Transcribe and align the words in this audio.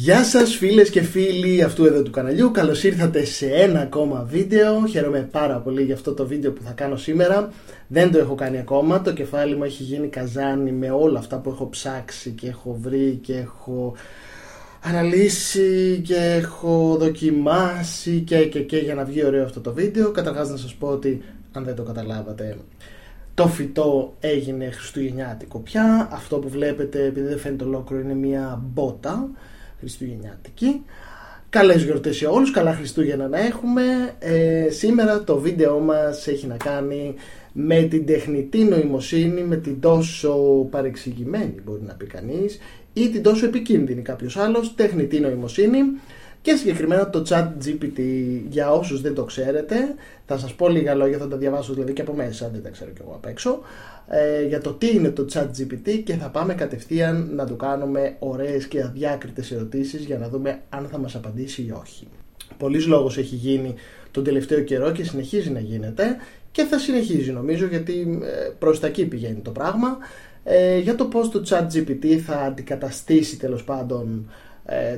Γεια 0.00 0.24
σας 0.24 0.56
φίλες 0.56 0.90
και 0.90 1.02
φίλοι 1.02 1.62
αυτού 1.62 1.84
εδώ 1.84 2.02
του 2.02 2.10
καναλιού, 2.10 2.50
καλώς 2.50 2.84
ήρθατε 2.84 3.24
σε 3.24 3.46
ένα 3.46 3.80
ακόμα 3.80 4.26
βίντεο. 4.30 4.86
Χαίρομαι 4.86 5.28
πάρα 5.30 5.58
πολύ 5.58 5.82
για 5.82 5.94
αυτό 5.94 6.14
το 6.14 6.26
βίντεο 6.26 6.52
που 6.52 6.62
θα 6.62 6.72
κάνω 6.72 6.96
σήμερα. 6.96 7.52
Δεν 7.86 8.12
το 8.12 8.18
έχω 8.18 8.34
κάνει 8.34 8.58
ακόμα, 8.58 9.02
το 9.02 9.12
κεφάλι 9.12 9.56
μου 9.56 9.64
έχει 9.64 9.82
γίνει 9.82 10.08
καζάνι 10.08 10.72
με 10.72 10.90
όλα 10.90 11.18
αυτά 11.18 11.38
που 11.38 11.50
έχω 11.50 11.68
ψάξει 11.68 12.30
και 12.30 12.48
έχω 12.48 12.78
βρει 12.82 13.18
και 13.22 13.36
έχω 13.36 13.94
αναλύσει 14.82 16.00
και 16.04 16.40
έχω 16.42 16.96
δοκιμάσει 16.98 18.20
και 18.20 18.46
και 18.46 18.60
και 18.60 18.76
για 18.76 18.94
να 18.94 19.04
βγει 19.04 19.24
ωραίο 19.24 19.44
αυτό 19.44 19.60
το 19.60 19.72
βίντεο. 19.72 20.10
Καταρχάς 20.10 20.50
να 20.50 20.56
σας 20.56 20.74
πω 20.74 20.88
ότι 20.88 21.22
αν 21.52 21.64
δεν 21.64 21.74
το 21.74 21.82
καταλάβατε 21.82 22.56
το 23.34 23.48
φυτό 23.48 24.14
έγινε 24.20 24.70
χριστουγεννιάτικο 24.70 25.58
πια. 25.58 26.08
Αυτό 26.12 26.36
που 26.38 26.48
βλέπετε 26.48 27.04
επειδή 27.04 27.26
δεν 27.26 27.38
φαίνεται 27.38 27.64
ολόκληρο 27.64 28.02
είναι 28.02 28.14
μια 28.14 28.62
μπότα 28.72 29.30
Χριστουγεννιάτικη. 29.78 30.82
Καλές 31.50 31.82
γιορτές 31.82 32.16
σε 32.16 32.26
όλους, 32.26 32.50
καλά 32.50 32.72
Χριστούγεννα 32.72 33.28
να 33.28 33.38
έχουμε. 33.38 33.82
Ε, 34.18 34.70
σήμερα 34.70 35.24
το 35.24 35.38
βίντεο 35.38 35.78
μας 35.78 36.26
έχει 36.26 36.46
να 36.46 36.56
κάνει 36.56 37.14
με 37.52 37.82
την 37.82 38.06
τεχνητή 38.06 38.64
νοημοσύνη, 38.64 39.42
με 39.42 39.56
την 39.56 39.80
τόσο 39.80 40.34
παρεξηγημένη 40.70 41.54
μπορεί 41.64 41.82
να 41.86 41.94
πει 41.94 42.06
κανείς 42.06 42.58
ή 42.92 43.08
την 43.08 43.22
τόσο 43.22 43.46
επικίνδυνη 43.46 44.02
κάποιος 44.02 44.36
άλλος 44.36 44.74
τεχνητή 44.74 45.20
νοημοσύνη 45.20 45.78
και 46.48 46.56
συγκεκριμένα 46.56 47.10
το 47.10 47.22
chat 47.28 47.48
GPT 47.64 48.00
για 48.48 48.70
όσους 48.70 49.00
δεν 49.00 49.14
το 49.14 49.24
ξέρετε 49.24 49.76
θα 50.26 50.38
σας 50.38 50.54
πω 50.54 50.68
λίγα 50.68 50.94
λόγια, 50.94 51.18
θα 51.18 51.28
τα 51.28 51.36
διαβάσω 51.36 51.72
δηλαδή 51.72 51.92
και 51.92 52.00
από 52.00 52.12
μέσα, 52.12 52.48
δεν 52.52 52.62
τα 52.62 52.68
ξέρω 52.68 52.90
κι 52.90 53.00
εγώ 53.00 53.12
απ' 53.14 53.26
έξω 53.26 53.58
ε, 54.08 54.46
για 54.46 54.60
το 54.60 54.72
τι 54.72 54.94
είναι 54.94 55.10
το 55.10 55.26
chat 55.32 55.44
GPT 55.44 56.02
και 56.04 56.14
θα 56.14 56.28
πάμε 56.28 56.54
κατευθείαν 56.54 57.30
να 57.34 57.46
του 57.46 57.56
κάνουμε 57.56 58.16
ωραίες 58.18 58.66
και 58.66 58.82
αδιάκριτες 58.82 59.50
ερωτήσεις 59.50 60.04
για 60.04 60.18
να 60.18 60.28
δούμε 60.28 60.60
αν 60.68 60.88
θα 60.90 60.98
μας 60.98 61.14
απαντήσει 61.14 61.62
ή 61.62 61.74
όχι. 61.80 62.08
Πολλής 62.56 62.86
λόγος 62.86 63.18
έχει 63.18 63.34
γίνει 63.34 63.74
τον 64.10 64.24
τελευταίο 64.24 64.60
καιρό 64.60 64.92
και 64.92 65.04
συνεχίζει 65.04 65.50
να 65.50 65.60
γίνεται 65.60 66.16
και 66.50 66.62
θα 66.62 66.78
συνεχίζει 66.78 67.32
νομίζω 67.32 67.66
γιατί 67.66 68.20
ε, 68.22 68.50
προς 68.58 68.80
τα 68.80 68.86
εκεί 68.86 69.06
πηγαίνει 69.06 69.40
το 69.40 69.50
πράγμα 69.50 69.98
ε, 70.44 70.78
για 70.78 70.94
το 70.94 71.04
πώς 71.04 71.30
το 71.30 71.42
chat 71.48 71.66
GPT 71.74 72.16
θα 72.16 72.36
αντικαταστήσει 72.36 73.38
τέλος 73.38 73.64
πάντων 73.64 74.26
ε, 74.26 74.47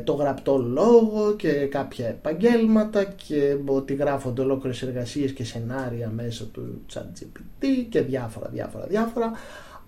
το 0.04 0.12
γραπτό 0.12 0.56
λόγο 0.56 1.34
και 1.36 1.50
κάποια 1.50 2.06
επαγγέλματα 2.06 3.04
και 3.04 3.56
ότι 3.66 3.94
γράφονται 3.94 4.42
ολόκληρες 4.42 4.82
εργασίες 4.82 5.32
και 5.32 5.44
σενάρια 5.44 6.12
μέσω 6.14 6.44
του 6.46 6.80
ChatGPT 6.94 7.66
και 7.88 8.00
διάφορα 8.00 8.48
διάφορα 8.52 8.86
διάφορα 8.86 9.32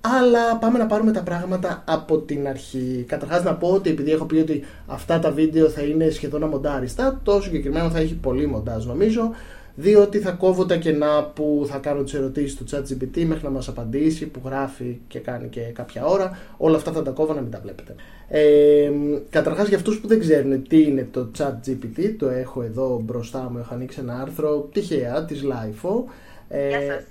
αλλά 0.00 0.56
πάμε 0.56 0.78
να 0.78 0.86
πάρουμε 0.86 1.12
τα 1.12 1.22
πράγματα 1.22 1.82
από 1.86 2.18
την 2.18 2.48
αρχή. 2.48 3.04
Καταρχάς 3.08 3.42
να 3.42 3.54
πω 3.54 3.68
ότι 3.68 3.90
επειδή 3.90 4.10
έχω 4.10 4.24
πει 4.24 4.36
ότι 4.36 4.64
αυτά 4.86 5.18
τα 5.18 5.30
βίντεο 5.30 5.68
θα 5.68 5.82
είναι 5.82 6.10
σχεδόν 6.10 6.42
αμοντάριστα, 6.42 7.20
το 7.22 7.40
συγκεκριμένο 7.40 7.90
θα 7.90 7.98
έχει 7.98 8.14
πολύ 8.14 8.46
μοντάζ 8.46 8.86
νομίζω 8.86 9.30
διότι 9.74 10.18
θα 10.18 10.30
κόβω 10.30 10.66
τα 10.66 10.76
κενά 10.76 11.24
που 11.24 11.66
θα 11.68 11.78
κάνω 11.78 12.02
τις 12.02 12.14
ερωτήσεις 12.14 12.56
του 12.56 12.64
ChatGPT 12.70 13.24
μέχρι 13.24 13.44
να 13.44 13.50
μας 13.50 13.68
απαντήσει, 13.68 14.26
που 14.26 14.40
γράφει 14.44 15.00
και 15.08 15.18
κάνει 15.18 15.48
και 15.48 15.60
κάποια 15.60 16.04
ώρα. 16.04 16.38
Όλα 16.56 16.76
αυτά 16.76 16.92
θα 16.92 17.02
τα 17.02 17.10
κόβω 17.10 17.34
να 17.34 17.40
μην 17.40 17.50
τα 17.50 17.60
βλέπετε. 17.60 17.94
Ε, 18.28 18.90
καταρχάς 19.30 19.68
για 19.68 19.76
αυτούς 19.76 20.00
που 20.00 20.06
δεν 20.06 20.20
ξέρουν 20.20 20.68
τι 20.68 20.82
είναι 20.82 21.08
το 21.10 21.30
ChatGPT, 21.38 22.14
το 22.18 22.28
έχω 22.28 22.62
εδώ 22.62 23.00
μπροστά 23.04 23.50
μου, 23.50 23.58
έχω 23.58 23.74
ανοίξει 23.74 24.00
ένα 24.00 24.20
άρθρο 24.20 24.60
τυχαία 24.72 25.24
της 25.24 25.42
LIFO. 25.44 26.04
Ε, 26.48 26.68
Γεια 26.68 26.80
σας. 26.80 27.04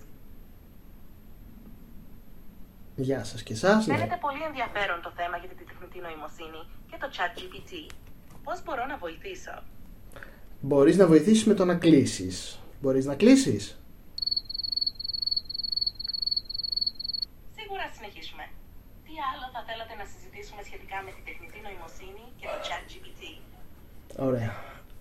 Γεια 2.95 3.23
σας 3.23 3.43
και 3.43 3.53
εσάς. 3.53 3.87
Ναι. 3.87 3.95
Φαίνεται 3.95 4.17
πολύ 4.21 4.43
ενδιαφέρον 4.49 5.01
το 5.01 5.11
θέμα 5.19 5.37
για 5.37 5.49
την 5.49 5.57
τεχνητή 5.69 5.99
νοημοσύνη 6.05 6.61
και 6.89 6.97
το 7.01 7.07
ChatGPT. 7.15 7.71
Πώς 8.43 8.57
μπορώ 8.63 8.85
να 8.85 8.97
βοηθήσω; 8.97 9.55
Μπορείς 10.61 10.97
να 10.97 11.07
βοηθήσεις 11.07 11.45
με 11.45 11.53
το 11.53 11.65
να 11.65 11.75
κλείσεις. 11.75 12.59
Μπορείς 12.81 13.05
να 13.05 13.15
κλείσεις. 13.15 13.79
Σίγουρα 17.57 17.85
συνεχίσουμε. 17.95 18.43
Τι 19.05 19.13
άλλο 19.29 19.45
θα 19.53 19.61
θέλατε 19.67 19.93
να 20.01 20.05
συζητήσουμε 20.13 20.61
σχετικά 20.63 20.97
με 21.05 21.11
την 21.15 21.23
τεχνητή 21.27 21.59
νοημοσύνη 21.65 22.25
και 22.39 22.45
το 22.51 22.57
ChatGPT; 22.67 23.21
Ωραία. 24.27 24.51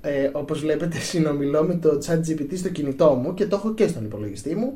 Ε, 0.00 0.31
όπως 0.32 0.60
βλέπετε 0.60 0.99
συνομιλώ 1.10 1.62
με 1.62 1.75
το 1.75 1.91
ChatGPT 2.06 2.56
στο 2.56 2.69
κινητό 2.69 3.15
μου 3.15 3.34
και 3.34 3.47
το 3.47 3.56
έχω 3.56 3.75
και 3.75 3.88
στον 3.88 4.04
υπολογιστή 4.04 4.54
μου. 4.54 4.75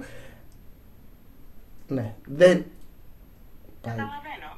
Ναι, 1.89 2.15
δεν... 2.27 2.65
Καταλαβαίνω. 3.81 4.51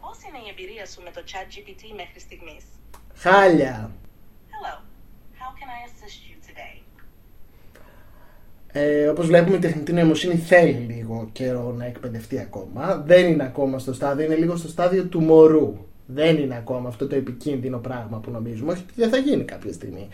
Πώς 0.00 0.18
είναι 0.26 0.38
η 0.38 0.48
εμπειρία 0.50 0.86
σου 0.86 1.02
με 1.02 1.10
το 1.10 1.22
ChatGPT 1.26 1.82
μέχρι 1.96 2.20
στιγμής; 2.20 2.64
Χάλια. 3.14 3.90
Ε, 8.72 9.06
όπως 9.06 9.26
βλέπουμε 9.26 9.56
η 9.56 9.58
τεχνητή 9.58 9.92
νοημοσύνη 9.92 10.36
θέλει 10.36 10.72
λίγο 10.72 11.28
καιρό 11.32 11.72
να 11.72 11.84
εκπαιδευτεί 11.84 12.38
ακόμα. 12.38 13.02
Δεν 13.06 13.26
είναι 13.26 13.42
ακόμα 13.42 13.78
στο 13.78 13.92
στάδιο, 13.92 14.24
είναι 14.24 14.34
λίγο 14.34 14.56
στο 14.56 14.68
στάδιο 14.68 15.04
του 15.04 15.20
μωρού. 15.20 15.86
Δεν 16.06 16.36
είναι 16.36 16.56
ακόμα 16.56 16.88
αυτό 16.88 17.06
το 17.06 17.14
επικίνδυνο 17.14 17.78
πράγμα 17.78 18.18
που 18.18 18.30
νομίζουμε. 18.30 18.72
Όχι 18.72 18.84
δεν 18.94 19.10
θα 19.10 19.16
γίνει 19.16 19.44
κάποια 19.44 19.72
στιγμή. 19.72 20.08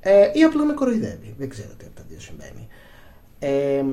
Ε, 0.00 0.30
ή 0.32 0.42
απλά 0.42 0.64
με 0.64 0.72
κοροϊδεύει. 0.72 1.34
Δεν 1.38 1.48
ξέρω 1.48 1.72
τι 1.78 1.84
από 1.86 1.96
τα 1.96 2.02
δύο 2.08 2.20
συμβαίνει. 2.20 2.68
Ε, 3.38 3.84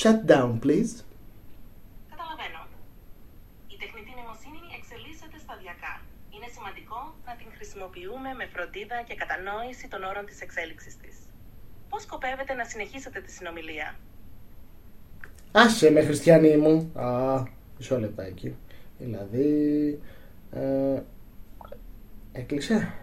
shut 0.00 0.18
down 0.30 0.52
please. 0.64 0.92
Καταλαβαίνω. 2.12 2.60
Η 3.72 3.76
τεχνητή 3.82 4.12
νοημοσύνη 4.18 4.60
εξελίσσεται 4.78 5.38
σταδιακά. 5.44 5.92
Είναι 6.34 6.48
σημαντικό 6.66 7.14
να 7.26 7.34
την 7.40 7.46
χρησιμοποιούμε 7.56 8.30
με 8.38 8.46
φροντίδα 8.52 8.98
και 9.08 9.14
κατανόηση 9.22 9.88
των 9.92 10.00
όρων 10.10 10.24
της 10.26 10.40
εξέλιξης 10.40 10.94
της. 11.02 11.14
Πώς 11.90 12.02
σκοπεύετε 12.02 12.52
να 12.54 12.64
συνεχίσετε 12.64 13.18
τη 13.20 13.30
συνομιλία; 13.32 13.88
Άσε 15.52 15.90
με 15.90 16.02
χριστιανή 16.02 16.56
μου. 16.56 16.90
Α, 16.94 17.42
μισό 17.78 17.98
λεπτάκι. 17.98 18.56
Δηλαδή... 18.98 19.48
Ε, 20.52 21.02
έκλεισε. 22.32 22.94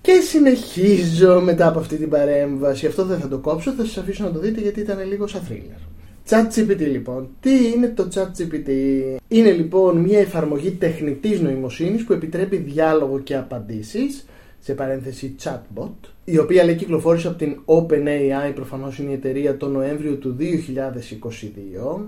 Και 0.00 0.20
συνεχίζω 0.20 1.40
μετά 1.40 1.66
από 1.68 1.78
αυτή 1.78 1.96
την 1.96 2.10
παρέμβαση. 2.10 2.86
Αυτό 2.86 3.04
δεν 3.04 3.20
θα 3.20 3.28
το 3.28 3.38
κόψω, 3.38 3.72
θα 3.72 3.84
σας 3.84 3.96
αφήσω 3.96 4.24
να 4.24 4.32
το 4.32 4.38
δείτε 4.38 4.60
γιατί 4.60 4.80
ήταν 4.80 5.06
λίγο 5.06 5.26
σαν 5.26 5.46
thriller. 5.48 5.80
ChatGPT 6.28 6.78
λοιπόν. 6.78 7.28
Τι 7.40 7.70
είναι 7.74 7.88
το 7.88 8.08
ChatGPT? 8.14 8.68
Είναι 9.28 9.50
λοιπόν 9.50 9.98
μια 9.98 10.18
εφαρμογή 10.18 10.70
τεχνητής 10.70 11.40
νοημοσύνης 11.40 12.04
που 12.04 12.12
επιτρέπει 12.12 12.56
διάλογο 12.56 13.18
και 13.18 13.36
απαντήσεις 13.36 14.26
σε 14.60 14.74
παρένθεση 14.74 15.34
chatbot, 15.42 16.08
η 16.24 16.38
οποία 16.38 16.64
λέει 16.64 16.74
κυκλοφόρησε 16.74 17.28
από 17.28 17.36
την 17.36 17.60
OpenAI, 17.64 18.52
προφανώς 18.54 18.98
είναι 18.98 19.10
η 19.10 19.14
εταιρεία, 19.14 19.56
το 19.56 19.68
Νοέμβριο 19.68 20.14
του 20.14 20.36
2022. 20.38 22.00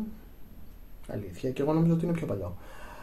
Αλήθεια, 1.08 1.50
και 1.50 1.62
εγώ 1.62 1.72
νομίζω 1.72 1.94
ότι 1.94 2.04
είναι 2.04 2.14
πιο 2.14 2.26
παλιό. 2.26 2.56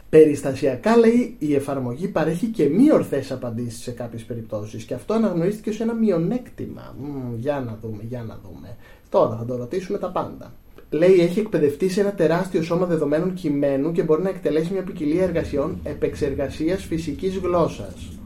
Περιστασιακά 0.08 0.96
λέει 0.96 1.36
η 1.38 1.54
εφαρμογή 1.54 2.08
παρέχει 2.08 2.46
και 2.46 2.68
μη 2.68 2.92
ορθές 2.92 3.32
απαντήσεις 3.32 3.82
σε 3.82 3.90
κάποιες 3.90 4.22
περιπτώσεις 4.22 4.84
και 4.84 4.94
αυτό 4.94 5.14
αναγνωρίστηκε 5.14 5.70
ως 5.70 5.80
ένα 5.80 5.94
μειονέκτημα. 5.94 6.94
Μ, 7.00 7.34
για 7.38 7.60
να 7.60 7.78
δούμε, 7.82 8.02
για 8.08 8.22
να 8.22 8.38
δούμε. 8.44 8.76
Τώρα 9.08 9.36
θα 9.36 9.44
το 9.44 9.56
ρωτήσουμε 9.56 9.98
τα 9.98 10.10
πάντα. 10.10 10.52
Λέει 10.90 11.20
έχει 11.20 11.38
εκπαιδευτεί 11.38 11.88
σε 11.88 12.00
ένα 12.00 12.12
τεράστιο 12.12 12.62
σώμα 12.62 12.86
δεδομένων 12.86 13.34
κειμένου 13.34 13.92
και 13.92 14.02
μπορεί 14.02 14.22
να 14.22 14.28
εκτελέσει 14.28 14.72
μια 14.72 14.82
ποικιλία 14.82 15.22
εργασιών 15.22 15.80
επεξεργασίας 15.84 16.84
φυσικής 16.84 17.36
γλώσσας. 17.36 18.18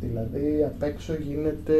Δηλαδή 0.00 0.64
απ' 0.64 0.82
έξω 0.82 1.14
γίνεται 1.14 1.74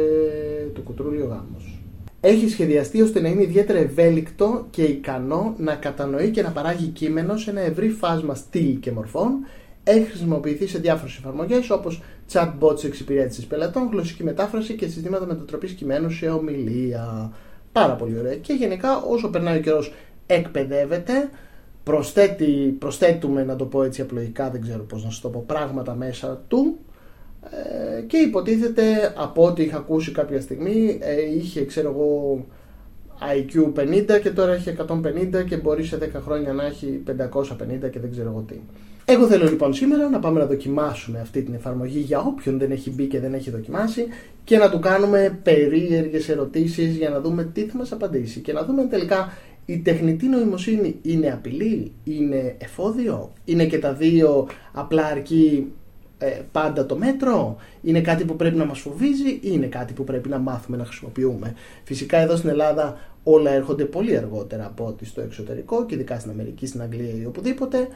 το 0.73 0.81
κουτρούλιο 0.81 1.25
γάμος. 1.25 1.79
Έχει 2.21 2.49
σχεδιαστεί 2.49 3.01
ώστε 3.01 3.21
να 3.21 3.29
είναι 3.29 3.41
ιδιαίτερα 3.41 3.79
ευέλικτο 3.79 4.67
και 4.69 4.83
ικανό 4.83 5.55
να 5.57 5.75
κατανοεί 5.75 6.29
και 6.29 6.41
να 6.41 6.49
παράγει 6.49 6.87
κείμενο 6.87 7.37
σε 7.37 7.49
ένα 7.49 7.61
ευρύ 7.61 7.89
φάσμα 7.89 8.35
στυλ 8.35 8.79
και 8.79 8.91
μορφών. 8.91 9.31
Έχει 9.83 10.05
χρησιμοποιηθεί 10.05 10.67
σε 10.67 10.79
διάφορες 10.79 11.17
εφαρμογές 11.17 11.69
όπως 11.69 12.01
chatbots 12.31 12.83
εξυπηρέτησης 12.83 13.45
πελατών, 13.45 13.89
γλωσσική 13.91 14.23
μετάφραση 14.23 14.73
και 14.73 14.87
συστήματα 14.87 15.25
μετατροπής 15.25 15.71
κειμένου 15.71 16.09
σε 16.09 16.29
ομιλία. 16.29 17.31
Πάρα 17.79 17.93
πολύ 17.93 18.19
ωραία. 18.19 18.35
Και 18.35 18.53
γενικά 18.53 18.97
όσο 19.01 19.29
περνάει 19.29 19.57
ο 19.57 19.61
καιρός 19.61 19.93
εκπαιδεύεται, 20.25 21.29
προσθέτει, 21.83 22.75
προσθέτουμε 22.79 23.43
να 23.43 23.55
το 23.55 23.65
πω 23.65 23.83
έτσι 23.83 24.01
απλοϊκά, 24.01 24.49
δεν 24.49 24.61
ξέρω 24.61 24.83
πώς 24.83 25.03
να 25.03 25.09
σου 25.09 25.21
το 25.21 25.29
πω, 25.29 25.43
πράγματα 25.47 25.95
μέσα 25.95 26.43
του 26.47 26.77
ε, 27.97 28.01
και 28.01 28.17
υποτίθεται 28.17 29.13
από 29.17 29.45
ό,τι 29.45 29.63
είχα 29.63 29.77
ακούσει 29.77 30.11
κάποια 30.11 30.41
στιγμή 30.41 30.97
ε, 31.01 31.35
είχε 31.35 31.65
ξέρω 31.65 31.89
εγώ 31.89 32.45
IQ 33.19 33.79
50 34.15 34.21
και 34.21 34.29
τώρα 34.29 34.53
έχει 34.53 34.75
150 34.87 35.45
και 35.47 35.57
μπορεί 35.57 35.83
σε 35.83 35.97
10 36.15 36.21
χρόνια 36.23 36.53
να 36.53 36.65
έχει 36.65 37.03
550 37.07 37.13
και 37.91 37.99
δεν 37.99 38.11
ξέρω 38.11 38.29
εγώ 38.29 38.45
τι. 38.47 38.55
Εγώ 39.09 39.27
θέλω 39.27 39.45
λοιπόν 39.45 39.73
σήμερα 39.73 40.09
να 40.09 40.19
πάμε 40.19 40.39
να 40.39 40.45
δοκιμάσουμε 40.45 41.19
αυτή 41.19 41.41
την 41.41 41.53
εφαρμογή 41.53 41.99
για 41.99 42.19
όποιον 42.19 42.57
δεν 42.57 42.71
έχει 42.71 42.89
μπει 42.89 43.05
και 43.05 43.19
δεν 43.19 43.33
έχει 43.33 43.49
δοκιμάσει 43.49 44.05
και 44.43 44.57
να 44.57 44.69
του 44.69 44.79
κάνουμε 44.79 45.39
περίεργες 45.43 46.29
ερωτήσεις 46.29 46.95
για 46.95 47.09
να 47.09 47.21
δούμε 47.21 47.43
τι 47.43 47.61
θα 47.63 47.77
μας 47.77 47.91
απαντήσει 47.91 48.39
και 48.39 48.53
να 48.53 48.63
δούμε 48.63 48.83
τελικά 48.85 49.33
η 49.65 49.79
τεχνητή 49.79 50.27
νοημοσύνη 50.27 50.95
είναι 51.01 51.31
απειλή, 51.31 51.91
είναι 52.03 52.55
εφόδιο, 52.57 53.33
είναι 53.45 53.65
και 53.65 53.79
τα 53.79 53.93
δύο 53.93 54.47
απλά 54.71 55.05
αρκεί 55.05 55.71
ε, 56.17 56.39
πάντα 56.51 56.85
το 56.85 56.97
μέτρο, 56.97 57.57
είναι 57.81 58.01
κάτι 58.01 58.25
που 58.25 58.35
πρέπει 58.35 58.57
να 58.57 58.65
μας 58.65 58.79
φοβίζει 58.79 59.29
ή 59.29 59.39
είναι 59.41 59.67
κάτι 59.67 59.93
που 59.93 60.03
πρέπει 60.03 60.29
να 60.29 60.37
μάθουμε 60.37 60.77
να 60.77 60.85
χρησιμοποιούμε. 60.85 61.53
Φυσικά 61.83 62.17
εδώ 62.17 62.35
στην 62.35 62.49
Ελλάδα 62.49 62.97
όλα 63.23 63.51
έρχονται 63.51 63.85
πολύ 63.85 64.17
αργότερα 64.17 64.65
από 64.65 64.85
ό,τι 64.85 65.05
στο 65.05 65.21
εξωτερικό 65.21 65.85
και 65.85 65.95
ειδικά 65.95 66.19
στην 66.19 66.31
Αμερική, 66.31 66.65
στην 66.65 66.81
Αγγλία 66.81 67.21
ή 67.21 67.25
οπουδήποτε. 67.25 67.87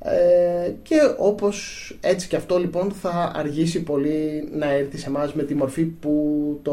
Ε, 0.00 0.70
και 0.82 0.96
όπως 1.16 1.98
έτσι 2.00 2.28
και 2.28 2.36
αυτό 2.36 2.58
λοιπόν 2.58 2.92
θα 2.92 3.32
αργήσει 3.34 3.82
πολύ 3.82 4.48
να 4.52 4.70
έρθει 4.70 4.98
σε 4.98 5.08
εμάς 5.08 5.34
με 5.34 5.42
τη 5.42 5.54
μορφή 5.54 5.84
που, 5.84 6.60
το, 6.62 6.72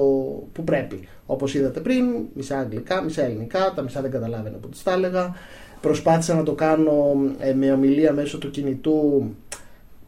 που 0.53 0.63
πρέπει. 0.63 1.07
Όπως 1.25 1.53
είδατε 1.53 1.79
πριν, 1.79 2.05
μισά 2.33 2.57
αγγλικά, 2.57 3.01
μισά 3.01 3.23
ελληνικά, 3.23 3.73
τα 3.75 3.81
μισά 3.81 4.01
δεν 4.01 4.11
καταλάβαινα 4.11 4.57
που 4.57 4.69
τις 4.69 4.83
τα 4.83 4.91
έλεγα. 4.91 5.35
Προσπάθησα 5.81 6.35
να 6.35 6.43
το 6.43 6.53
κάνω 6.53 7.15
ε, 7.39 7.53
με 7.53 7.71
ομιλία 7.71 8.13
μέσω 8.13 8.37
του 8.37 8.49
κινητού, 8.49 9.29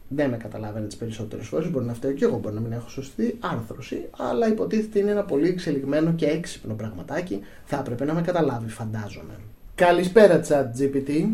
δεν 0.08 0.30
με 0.30 0.36
καταλάβαινε 0.36 0.86
τις 0.86 0.96
περισσότερες 0.96 1.46
φορές. 1.46 1.70
Μπορεί 1.70 1.84
να 1.84 1.94
φταίω 1.94 2.12
και 2.12 2.24
εγώ, 2.24 2.38
μπορεί 2.38 2.54
να 2.54 2.60
μην 2.60 2.72
έχω 2.72 2.88
σωστή 2.88 3.38
άρθρωση, 3.40 4.08
αλλά 4.16 4.48
υποτίθεται 4.48 4.98
είναι 4.98 5.10
ένα 5.10 5.24
πολύ 5.24 5.48
εξελιγμένο 5.48 6.12
και 6.12 6.26
έξυπνο 6.26 6.74
πραγματάκι. 6.74 7.40
Θα 7.64 7.76
έπρεπε 7.76 8.04
να 8.04 8.14
με 8.14 8.20
καταλάβει, 8.20 8.68
φαντάζομαι. 8.68 9.34
Καλησπέρα, 9.74 10.40
Chat 10.48 10.80
GPT. 10.80 11.26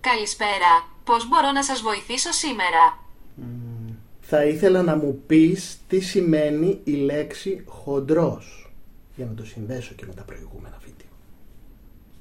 Καλησπέρα. 0.00 0.95
Πώς 1.08 1.28
μπορώ 1.28 1.50
να 1.50 1.62
σας 1.62 1.80
βοηθήσω 1.80 2.32
σήμερα; 2.32 2.98
Θα 4.20 4.44
ήθελα 4.44 4.82
να 4.82 4.96
μου 4.96 5.22
πεις 5.26 5.78
τι 5.88 6.00
σημαίνει 6.00 6.80
η 6.84 6.92
λέξη 6.92 7.64
χοντρός, 7.66 8.72
για 9.16 9.26
να 9.26 9.34
το 9.34 9.44
συνδέσω 9.44 9.94
και 9.94 10.06
με 10.06 10.14
τα 10.14 10.22
προηγούμενα 10.22 10.78
βίντεο. 10.84 11.08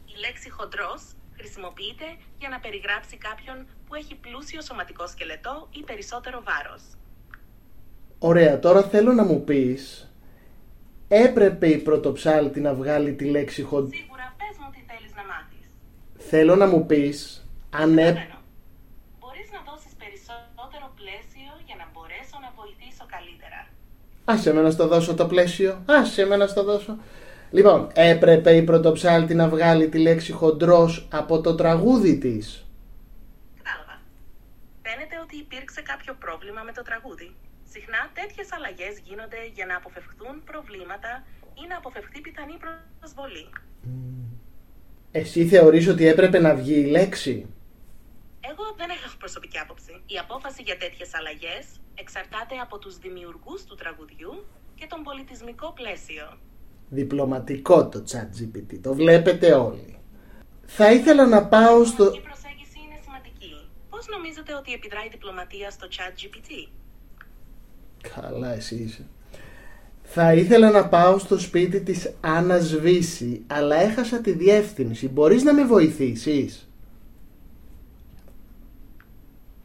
Η 0.05 0.19
λέξη 0.19 0.49
χοντρός 0.49 1.01
χρησιμοποιείται 1.37 2.05
για 2.39 2.49
να 2.49 2.59
περιγράψει 2.59 3.17
κάποιον 3.17 3.65
που 3.87 3.95
έχει 3.95 4.15
πλούσιο 4.15 4.61
σωματικό 4.61 5.07
σκελετό 5.07 5.67
ή 5.71 5.83
περισσότερο 5.83 6.43
βάρος. 6.43 6.81
Ωραία, 8.19 8.59
τώρα 8.59 8.83
θέλω 8.83 9.13
να 9.13 9.23
μου 9.23 9.43
πεις, 9.43 10.11
έπρεπε 11.07 11.67
η 11.67 11.77
πρωτοψάλτη 11.77 12.59
να 12.59 12.73
βγάλει 12.73 13.13
τη 13.13 13.25
λέξη 13.25 13.61
χοντρός. 13.61 13.99
Σίγουρα 13.99 14.35
πες 14.37 14.57
μου 14.59 14.69
τι 14.71 14.81
θέλεις 14.93 15.13
να 15.15 15.23
μάθεις. 15.25 15.69
Θέλω 16.29 16.55
να 16.55 16.67
μου 16.67 16.85
πεις, 16.85 17.47
αν 17.69 17.97
έ... 17.97 18.03
Καταλαβαίνω. 18.03 18.33
Μπορείς 19.19 19.49
να 19.55 19.71
δώσεις 19.71 19.93
περισσότερο 20.03 20.85
πλαίσιο 20.99 21.53
για 21.65 21.75
να 21.81 21.85
μπορέσω 21.93 22.37
να 22.45 22.49
βοηθήσω 22.59 23.05
καλύτερα. 23.15 23.59
Άσε 24.25 24.53
με 24.53 24.61
να 24.61 24.71
στο 24.71 24.87
δώσω 24.87 25.13
το 25.15 25.25
πλαίσιο. 25.25 25.83
Άσε 25.85 26.25
με 26.25 26.35
να 26.35 26.47
στο 26.47 26.63
δώσω. 26.63 26.97
Λοιπόν, 27.51 27.89
έπρεπε 27.93 28.51
η 28.55 28.63
πρωτοψάλτη 28.63 29.33
να 29.33 29.47
βγάλει 29.49 29.89
τη 29.89 29.97
λέξη 29.97 30.31
χοντρός 30.31 31.07
από 31.11 31.41
το 31.41 31.55
τραγούδι 31.55 32.17
της. 32.17 32.65
Κατάλαβα. 33.57 34.01
Φαίνεται 34.81 35.15
ότι 35.23 35.35
υπήρξε 35.37 35.81
κάποιο 35.81 36.13
πρόβλημα 36.19 36.61
με 36.61 36.71
το 36.71 36.81
τραγούδι. 36.81 37.35
Συχνά 37.73 38.01
τέτοιες 38.13 38.47
αλλαγές 38.51 38.93
γίνονται 39.03 39.41
για 39.53 39.65
να 39.65 39.75
αποφευχθούν 39.75 40.43
προβλήματα 40.51 41.23
ή 41.61 41.63
να 41.69 41.77
αποφευχθεί 41.77 42.19
πιθανή 42.21 42.57
προσβολή. 42.99 43.49
Εσύ 45.11 45.45
θεωρείς 45.47 45.87
ότι 45.87 46.07
έπρεπε 46.07 46.39
να 46.39 46.55
βγει 46.55 46.79
η 46.79 46.85
λέξη; 46.85 47.45
Εγώ 48.49 48.63
δεν 48.77 48.89
έχω 48.89 49.17
προσωπική 49.17 49.57
άποψη. 49.57 49.91
Η 50.05 50.17
απόφαση 50.17 50.61
για 50.61 50.77
τέτοιες 50.77 51.09
αλλαγές 51.13 51.65
εξαρτάται 51.95 52.55
από 52.65 52.77
τους 52.77 52.97
δημιουργούς 52.97 53.63
του 53.63 53.75
τραγουδιού 53.75 54.33
και 54.75 54.85
τον 54.89 55.03
πολιτισμικό 55.03 55.67
πλαίσιο. 55.79 56.25
Διπλωματικό 56.89 57.87
το 57.87 58.03
chat 58.11 58.29
GPT. 58.37 58.71
Το 58.81 58.93
βλέπετε 58.93 59.53
όλοι. 59.53 59.99
Θα 60.65 60.91
ήθελα 60.91 61.25
να 61.27 61.45
πάω 61.45 61.81
Η 61.81 61.85
στο... 61.85 62.03
προσέγγιση 62.03 62.77
είναι 62.85 62.99
σημαντική. 63.03 63.53
Πώς 63.89 64.07
νομίζετε 64.07 64.53
ότι 64.55 64.73
επιδράει 64.73 65.05
η 65.05 65.09
διπλωματία 65.09 65.69
στο 65.71 65.87
chat 65.95 66.13
GPT? 66.21 66.49
Καλά 68.15 68.53
εσύ 68.53 68.75
είσαι. 68.75 69.05
Θα 70.03 70.33
ήθελα 70.33 70.71
να 70.71 70.87
πάω 70.87 71.17
στο 71.17 71.39
σπίτι 71.39 71.81
της 71.81 72.13
Άννας 72.21 72.75
Βύση, 72.75 73.43
αλλά 73.47 73.75
έχασα 73.75 74.21
τη 74.21 74.31
διεύθυνση. 74.31 75.07
Μπορείς 75.07 75.43
να 75.43 75.53
με 75.53 75.65
βοηθήσεις; 75.65 76.69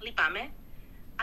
Λυπάμαι, 0.03 0.51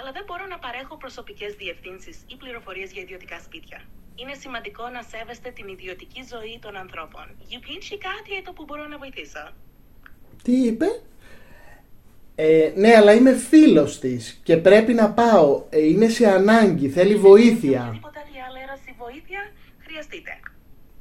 αλλά 0.08 0.16
δεν 0.20 0.28
μπορώ 0.28 0.46
να 0.54 0.60
παρέχω 0.66 0.98
προσωπικές 0.98 1.52
διευθύνσεις 1.56 2.18
ή 2.28 2.36
πληροφορίες 2.36 2.92
για 2.92 3.02
ιδιωτικά 3.02 3.38
σπίτια. 3.46 3.80
Είναι 4.16 4.34
σημαντικό 4.34 4.84
να 4.90 5.02
σέβεστε 5.12 5.50
την 5.58 5.68
ιδιωτική 5.68 6.22
ζωή 6.34 6.60
των 6.62 6.76
ανθρώπων. 6.84 7.26
Υπάρχει 7.58 7.98
κάτι 7.98 8.32
εδώ 8.40 8.52
που 8.54 8.64
μπορώ 8.68 8.88
να 8.88 8.98
βοηθήσω. 8.98 9.44
Τι 10.44 10.56
είπε; 10.68 10.88
Ε, 12.36 12.72
ναι, 12.76 12.96
αλλά 12.96 13.14
είμαι 13.14 13.34
φίλος 13.36 14.00
της 14.00 14.40
και 14.44 14.58
πρέπει 14.58 14.94
να 14.94 15.12
πάω. 15.12 15.64
Ε, 15.70 15.80
είναι 15.92 16.08
σε 16.08 16.28
ανάγκη, 16.28 16.90
θέλει 16.90 17.16
βοήθεια. 17.16 17.82
Οποιαδήποτε 17.82 18.20
άλλη 18.28 18.40
άλλη 18.48 18.60
έρωση 18.68 18.96
βοήθεια 18.98 19.42
χρειαστείτε. 19.86 20.32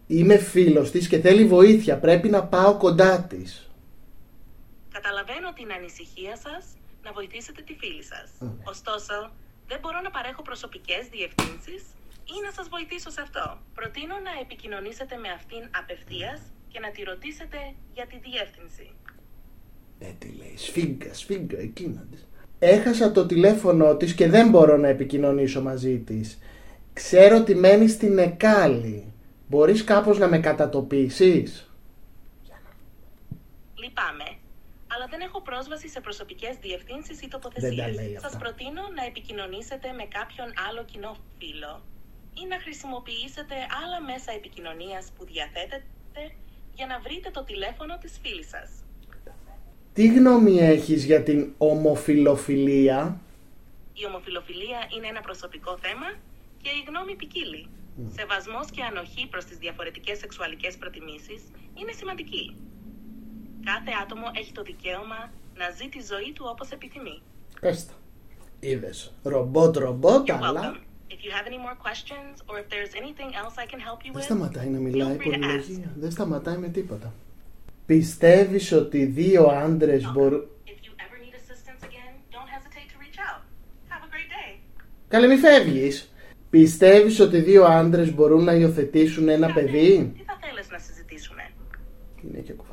Είμαι 0.07 0.37
φίλος 0.37 0.91
της 0.91 1.09
και 1.09 1.19
θέλει 1.19 1.45
βοήθεια. 1.45 1.99
Πρέπει 1.99 2.29
να 2.29 2.45
πάω 2.45 2.77
κοντά 2.77 3.27
της. 3.31 3.71
Καταλαβαίνω 4.93 5.53
την 5.53 5.73
ανησυχία 5.73 6.37
σας 6.37 6.65
να 7.07 7.13
βοηθήσετε 7.19 7.61
τη 7.69 7.75
φίλη 7.81 8.05
σας. 8.13 8.27
Ωραία. 8.41 8.71
Ωστόσο, 8.73 9.17
δεν 9.71 9.79
μπορώ 9.83 9.99
να 10.07 10.11
παρέχω 10.17 10.43
προσωπικές 10.51 11.03
διευθύνσεις 11.17 11.83
ή 12.35 12.37
να 12.47 12.51
σας 12.57 12.67
βοηθήσω 12.75 13.11
σε 13.17 13.21
αυτό. 13.27 13.45
Προτείνω 13.79 14.17
να 14.29 14.33
επικοινωνήσετε 14.45 15.15
με 15.25 15.29
αυτήν 15.39 15.63
απευθείας 15.81 16.41
και 16.73 16.79
να 16.85 16.91
τη 16.95 17.01
ρωτήσετε 17.11 17.59
για 17.97 18.07
τη 18.11 18.17
διεύθυνση. 18.27 18.87
Ε, 19.99 20.09
τι 20.19 20.29
λέει, 20.41 20.57
σφίγγα, 20.57 21.15
σφίγγα, 21.15 21.59
εκείνα 21.59 22.07
της. 22.11 22.27
Έχασα 22.59 23.13
το 23.13 23.27
τηλέφωνο 23.27 23.97
της 23.97 24.15
και 24.15 24.29
δεν 24.29 24.49
μπορώ 24.49 24.77
να 24.77 24.89
επικοινωνήσω 24.89 25.63
μαζί 25.63 25.99
της. 25.99 26.39
Ξέρω 26.93 27.37
ότι 27.37 27.55
μένει 27.55 27.89
στην 27.89 28.19
Εκάλη. 28.19 29.13
Μπορείς 29.49 29.85
κάπως 29.85 30.19
να 30.19 30.29
με 30.29 30.39
κατατοπίσεις; 30.39 31.71
Λυπάμαι, 33.75 34.36
αλλά 35.07 35.19
δεν 35.19 35.27
έχω 35.29 35.41
πρόσβαση 35.51 35.89
σε 35.89 36.01
προσωπικές 36.01 36.55
διευθύνσεις 36.67 37.17
ή 37.17 37.21
Δεν 37.21 37.31
τα 37.31 37.39
τοποθεσίες. 37.39 37.95
λέει 37.99 38.17
αυτά. 38.17 38.29
Σας 38.29 38.39
προτείνω 38.43 38.83
να 38.99 39.03
επικοινωνήσετε 39.11 39.89
με 39.99 40.05
κάποιον 40.19 40.49
άλλο 40.67 40.83
κοινό 40.91 41.13
φίλο 41.39 41.73
ή 42.41 42.43
να 42.53 42.59
χρησιμοποιήσετε 42.65 43.57
άλλα 43.83 43.99
μέσα 44.11 44.31
επικοινωνίας 44.41 45.05
που 45.15 45.23
διαθέτετε 45.33 46.23
για 46.79 46.87
να 46.87 46.97
βρείτε 47.05 47.29
το 47.37 47.43
τηλέφωνο 47.51 47.95
της 48.03 48.13
φίλης 48.23 48.49
σας. 48.55 48.69
Τι 49.97 50.07
γνώμη 50.17 50.55
έχεις 50.75 51.05
για 51.05 51.23
την 51.23 51.41
ομοφιλοφιλία; 51.59 53.21
Η 54.01 54.07
ομοφιλοφιλία 54.11 54.81
είναι 54.97 55.07
ένα 55.13 55.21
προσωπικό 55.21 55.73
θέμα 55.85 56.09
και 56.63 56.71
η 56.79 56.81
γνώμη 56.89 57.15
ποικίλει. 57.21 57.63
Σεβασμός 58.19 58.67
και 58.75 58.83
ανοχή 58.83 59.27
προς 59.33 59.45
τις 59.45 59.57
διαφορετικές 59.65 60.19
σεξουαλικές 60.19 60.77
προτιμήσεις 60.77 61.43
είναι 61.79 61.93
σημαντική. 61.93 62.45
Κάθε 63.71 63.93
άτομο 64.03 64.27
έχει 64.41 64.53
το 64.53 64.63
δικαίωμα 64.63 65.21
να 65.61 65.67
ζει 65.77 65.87
τη 65.95 66.01
ζωή 66.11 66.31
του 66.35 66.45
όπως 66.53 66.69
επιθυμεί. 66.71 67.17
Πες 67.61 67.87
τα. 67.87 67.93
Είδες. 68.61 68.99
Ρομπότ, 69.23 69.77
ρομπότ, 69.77 70.29
You're 70.29 70.39
αλλά 70.43 70.63
welcome. 70.63 70.79
If 71.15 71.21
you 71.25 71.31
have 71.39 71.47
any 71.53 71.61
more 71.67 71.77
questions 71.87 72.33
or 72.49 72.55
if 72.63 72.67
there's 72.73 72.95
anything 73.03 73.31
else 73.41 73.55
I 73.65 73.67
can 73.73 73.81
help 73.89 74.01
you 74.05 74.13
δεν 74.13 74.21
with, 74.21 74.25
σταματάει 74.25 74.69
να 74.69 74.79
μιλάει 74.79 75.17
feel 75.17 75.21
free 75.21 75.25
to 75.25 75.35
ask. 75.35 75.41
πολυλογία. 75.41 75.93
Δεν 75.97 76.11
σταματάει 76.11 76.57
με 76.57 76.69
τίποτα. 76.69 77.15
Πιστεύεις 77.87 78.73
ότι 78.73 79.05
δύο 79.05 79.47
άντρες 79.47 80.11
μπορούν... 80.13 80.47
If 80.65 80.69
you 80.69 80.93
ever 81.05 81.17
need 81.25 81.35
assistance 81.43 81.83
again, 81.91 82.13
don't 82.35 82.51
hesitate 82.57 82.89
to 82.93 82.99
reach 83.05 83.19
out. 83.29 83.41
Have 83.93 84.03
a 84.09 84.11
great 84.15 84.31
day. 84.39 84.61
Καλέ 85.09 85.27
μη 85.27 85.37
φεύγεις. 85.37 86.11
Πιστεύεις 86.51 87.21
ότι 87.21 87.41
δύο 87.41 87.65
άντρες 87.65 88.15
μπορούν 88.15 88.45
να 88.45 88.53
υιοθετήσουν 88.53 89.29
ένα 89.29 89.53
παιδί; 89.53 90.13
Τι 90.17 90.23
θα 90.23 90.39
θέλεις 90.41 90.71
να 90.71 90.79
συζητήσουμε; 90.79 91.51
Είναι 92.23 92.39
και 92.39 92.53
κουφάλο. 92.53 92.66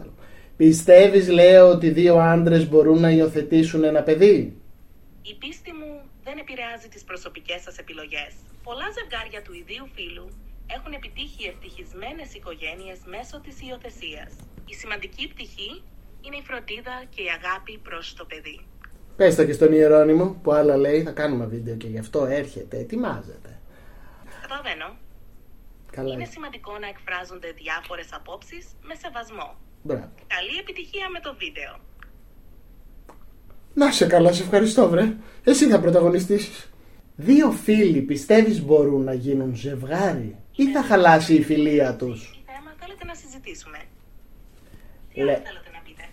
Πιστεύεις, 0.64 1.30
λέω, 1.30 1.70
ότι 1.70 1.90
δύο 1.90 2.16
άντρες 2.18 2.70
μπορούν 2.70 3.00
να 3.00 3.10
υιοθετήσουν 3.10 3.84
ένα 3.84 4.02
παιδί; 4.04 4.62
Η 5.22 5.34
πίστη 5.42 5.72
μου 5.80 5.92
δεν 6.24 6.38
επηρεάζει 6.38 6.88
τις 6.94 7.04
προσωπικές 7.04 7.62
σας 7.62 7.78
επιλογές. 7.78 8.32
Πολλά 8.64 8.88
ζευγάρια 8.98 9.42
του 9.46 9.54
ιδίου 9.62 9.88
φύλου 9.96 10.28
έχουν 10.76 10.94
επιτύχει 11.00 11.44
ευτυχισμένες 11.52 12.30
οικογένειες 12.34 13.00
μέσω 13.14 13.36
της 13.46 13.56
υιοθεσίας. 13.66 14.32
Η 14.72 14.74
σημαντική 14.82 15.28
πτυχή 15.32 15.72
είναι 16.26 16.38
η 16.42 16.44
φροντίδα 16.48 16.96
και 17.14 17.22
η 17.28 17.30
αγάπη 17.38 17.74
προς 17.88 18.06
το 18.18 18.26
παιδί. 18.26 18.58
Πες 19.16 19.36
τα 19.36 19.46
και 19.46 19.56
στον 19.60 19.72
Ιερώνυμο 19.74 20.28
που 20.44 20.52
άλλα 20.52 20.76
λέει, 20.78 21.04
θα 21.04 21.12
κάνουμε 21.12 21.46
βίντεο 21.46 21.76
και 21.76 21.88
γι' 21.88 22.00
αυτό 22.06 22.26
έρχεται, 22.26 22.78
ετοιμάζεται. 22.78 23.52
Καταλαβαίνω. 24.42 24.90
Καλά. 25.92 26.14
Είναι 26.14 26.26
σημαντικό 26.36 26.72
να 26.84 26.88
εκφράζονται 26.94 27.50
διάφορες 27.62 28.10
απόψεις 28.20 28.66
με 28.88 28.96
σεβασμό. 29.04 29.50
Μπράβο. 29.84 30.10
Καλή 30.28 30.58
επιτυχία 30.60 31.10
με 31.10 31.20
το 31.20 31.36
βίντεο. 31.40 31.80
Να 33.74 33.92
σε 33.92 34.06
καλά, 34.08 34.34
σε 34.34 34.44
ευχαριστώ 34.44 34.90
βρε. 34.90 35.14
Εσύ 35.44 35.68
θα 35.70 35.80
πρωταγωνιστήσεις. 35.80 36.72
Δύο 37.16 37.52
φίλοι 37.52 38.02
πιστεύεις 38.02 38.62
μπορούν 38.64 39.04
να 39.04 39.14
γίνουν 39.14 39.56
ζευγάρι 39.56 40.36
ή 40.56 40.72
θα 40.72 40.84
χαλάσει 40.84 41.34
η 41.36 41.42
φιλία 41.44 41.96
τους; 41.96 42.32
Τι 42.46 42.52
θέμα 42.52 42.74
θέλετε 42.80 43.06
να 43.06 43.14
συζητήσουμε. 43.14 43.78
Τι 45.14 45.20
Λέ- 45.20 45.28
άλλο 45.36 45.44
θέλετε 45.46 45.70
να 45.74 45.80
πείτε; 45.86 46.04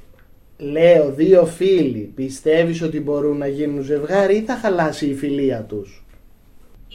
Λέω 0.73 1.13
δύο 1.13 1.47
φίλοι 1.47 2.13
πιστεύεις 2.15 2.83
ότι 2.83 3.01
μπορούν 3.01 3.37
να 3.37 3.47
γίνουν 3.47 3.83
ζευγάρι 3.83 4.37
ή 4.37 4.43
θα 4.45 4.57
χαλάσει 4.57 5.07
η 5.07 5.15
φιλία 5.15 5.63
τους; 5.65 6.05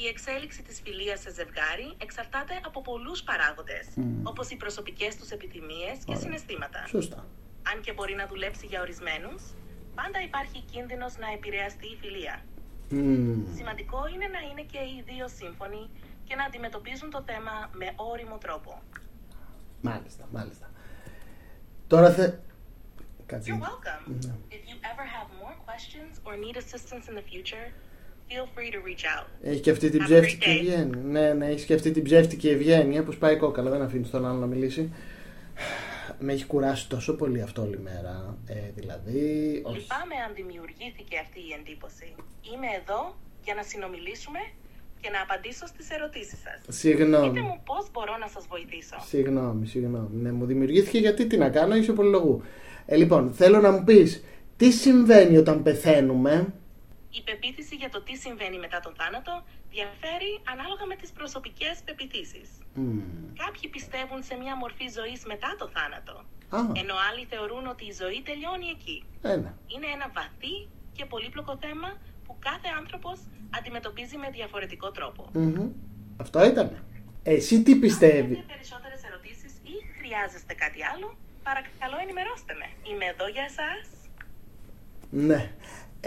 Η 0.04 0.08
εξέλιξη 0.08 0.62
της 0.62 0.82
φιλίας 0.84 1.20
σε 1.20 1.32
ζευγάρι 1.32 1.88
εξαρτάται 1.98 2.56
από 2.66 2.82
πολλούς 2.82 3.24
παράγοντες, 3.24 3.86
όπως 4.24 4.50
οι 4.50 4.56
προσωπικές 4.56 5.16
τους 5.16 5.30
επιθυμίες 5.30 5.98
και 5.98 6.12
Ωραία. 6.12 6.22
συναισθήματα. 6.22 6.86
Σωστά. 6.88 7.26
Αν 7.72 7.82
και 7.82 7.94
μπορεί 7.94 8.16
να 8.16 8.28
δουλέψει 8.28 8.66
για 8.66 8.82
ορισμένους, 8.82 9.44
πάντα 9.96 10.22
υπάρχει 10.22 10.60
κίνδυνος 10.72 11.18
να 11.18 11.28
επηρεαστεί 11.32 11.88
η 11.88 11.98
φιλία. 12.02 12.46
Μμμ. 12.90 13.56
Σημαντικό 13.56 14.00
είναι 14.14 14.28
να 14.28 14.40
είναι 14.50 14.62
και 14.72 14.78
οι 14.78 15.04
δύο 15.06 15.28
σύμφωνοι 15.28 15.90
και 16.24 16.36
να 16.36 16.44
αντιμετωπίζουν 16.44 17.10
το 17.10 17.22
θέμα 17.26 17.70
με 17.74 17.94
όριμο 17.96 18.38
τρόπο. 18.38 18.82
Μάλιστα, 19.82 20.28
μάλιστα. 20.32 20.72
Τώρα 21.88 22.12
θε... 22.12 22.34
Κάτσε. 23.26 23.52
You're 23.52 23.66
welcome. 23.70 24.04
Ναι. 24.26 24.34
If 24.50 24.64
you 24.70 24.78
ever 24.92 25.06
have 25.18 25.28
more 25.44 25.56
questions 25.68 26.12
or 26.26 26.34
need 26.46 26.58
assistance 26.64 27.06
in 27.10 27.16
the 27.20 27.26
future, 27.32 27.68
feel 28.30 28.46
free 28.56 28.72
to 28.76 28.80
reach 28.88 29.06
out. 29.20 29.28
Έχει 29.42 29.60
και 29.60 29.72
αυτή 29.72 29.90
την 29.90 30.02
Have 30.02 30.06
a 30.06 30.08
ψεύτικη 30.08 30.38
great 30.46 30.50
day. 30.50 30.60
ευγένεια. 30.60 31.00
Ναι, 31.04 31.34
ναι, 31.34 31.46
έχει 31.48 31.66
και 31.66 31.74
αυτή 31.74 31.92
την 31.92 32.04
ψεύτικη 32.04 32.50
ευγένεια 32.50 33.04
που 33.04 33.12
σπάει 33.12 33.36
κόκαλα. 33.38 33.70
Δεν 33.70 33.82
αφήνεις 33.82 34.10
τον 34.10 34.26
άλλο 34.28 34.40
να 34.40 34.46
μιλήσει. 34.46 34.94
Με 36.20 36.34
έχει 36.34 36.46
κουράσει 36.46 36.90
τόσο 36.90 37.16
πολύ 37.16 37.42
αυτό 37.42 37.62
όλη 37.62 37.80
μέρα. 37.80 38.38
Ε, 38.48 38.54
δηλαδή. 38.76 39.22
Όχι. 39.66 39.78
Λυπάμαι 39.78 40.16
αν 40.28 40.32
δημιουργήθηκε 40.36 41.18
αυτή 41.22 41.40
η 41.40 41.52
εντύπωση. 41.60 42.16
Είμαι 42.54 42.68
εδώ 42.82 43.16
για 43.44 43.54
να 43.54 43.64
συνομιλήσουμε 43.64 44.40
και 45.02 45.10
να 45.10 45.22
απαντήσω 45.22 45.66
στις 45.68 45.90
ερωτήσεις 45.90 46.40
σας. 46.46 46.58
Πείτε 46.62 46.72
Συγγνώμη. 46.72 47.40
μου 47.40 47.62
πώς 47.66 47.88
μπορώ 47.92 48.18
να 48.18 48.28
σας 48.28 48.46
βοηθήσω. 48.50 48.96
Συγγνώμη, 49.08 49.68
συγγνώμη. 49.68 50.16
Ναι, 50.22 50.32
μου 50.32 50.46
δημιουργήθηκε 50.46 50.98
γιατί 50.98 51.28
τι 51.28 51.38
να 51.38 51.50
κάνω, 51.50 51.76
είσαι 51.76 51.92
πολυλογού. 51.94 52.42
Ε, 52.86 52.96
λοιπόν, 52.96 53.34
θέλω 53.34 53.60
να 53.60 53.72
μου 53.72 53.84
πεις 53.84 54.24
τι 54.58 54.72
συμβαίνει 54.72 55.38
όταν 55.38 55.64
πεθαίνουμε; 55.64 56.54
Η 57.18 57.22
πεποίθηση 57.28 57.76
για 57.76 57.90
το 57.90 58.02
τι 58.02 58.16
συμβαίνει 58.16 58.58
μετά 58.66 58.80
τον 58.80 58.94
θάνατο 59.00 59.34
διαφέρει 59.70 60.32
ανάλογα 60.54 60.86
με 60.86 60.96
τις 60.96 61.12
προσωπικές 61.12 61.76
πεπιθήσεις. 61.86 62.50
Μμμ. 62.74 63.02
Κάποιοι 63.44 63.70
πιστεύουν 63.76 64.24
σε 64.24 64.36
μια 64.36 64.56
μορφή 64.56 64.88
ζωής 64.98 65.22
μετά 65.26 65.50
το 65.60 65.66
θάνατο, 65.76 66.16
Α, 66.58 66.60
ενώ 66.82 66.96
άλλοι 67.10 67.24
θεωρούν 67.34 67.66
ότι 67.74 67.84
η 67.92 67.94
ζωή 68.02 68.20
τελειώνει 68.30 68.68
εκεί. 68.78 68.98
ένα. 69.22 69.50
Είναι 69.74 69.88
ένα 69.98 70.08
βαθύ 70.18 70.56
και 70.98 71.06
πολύπλοκο 71.06 71.54
θέμα 71.66 71.90
που 72.26 72.34
κάθε 72.48 72.70
άνθρωπος 72.80 73.18
αντιμετωπίζει 73.58 74.18
με 74.18 74.30
διαφορετικό 74.38 74.92
τρόπο. 74.92 75.22
Μμμ. 75.34 75.70
Αυτό 76.24 76.46
ήταν. 76.46 76.68
Εσύ 77.24 77.64
τι 77.64 77.72
Αν 77.72 77.80
πιστεύει. 77.80 78.34
έχετε 78.34 78.54
περισσότερες 78.54 79.04
ερωτήσεις 79.04 79.52
ή 79.64 79.74
χρειάζεστε 80.00 80.54
κάτι 80.54 80.80
άλλο, 80.94 81.08
παρακαλώ 81.44 81.98
ενημερώστε 82.04 82.54
με. 82.62 82.68
Είμαι 82.90 83.06
εδώ 83.14 83.28
για 83.28 83.44
εσάς. 83.52 83.84
Ναι. 85.10 85.52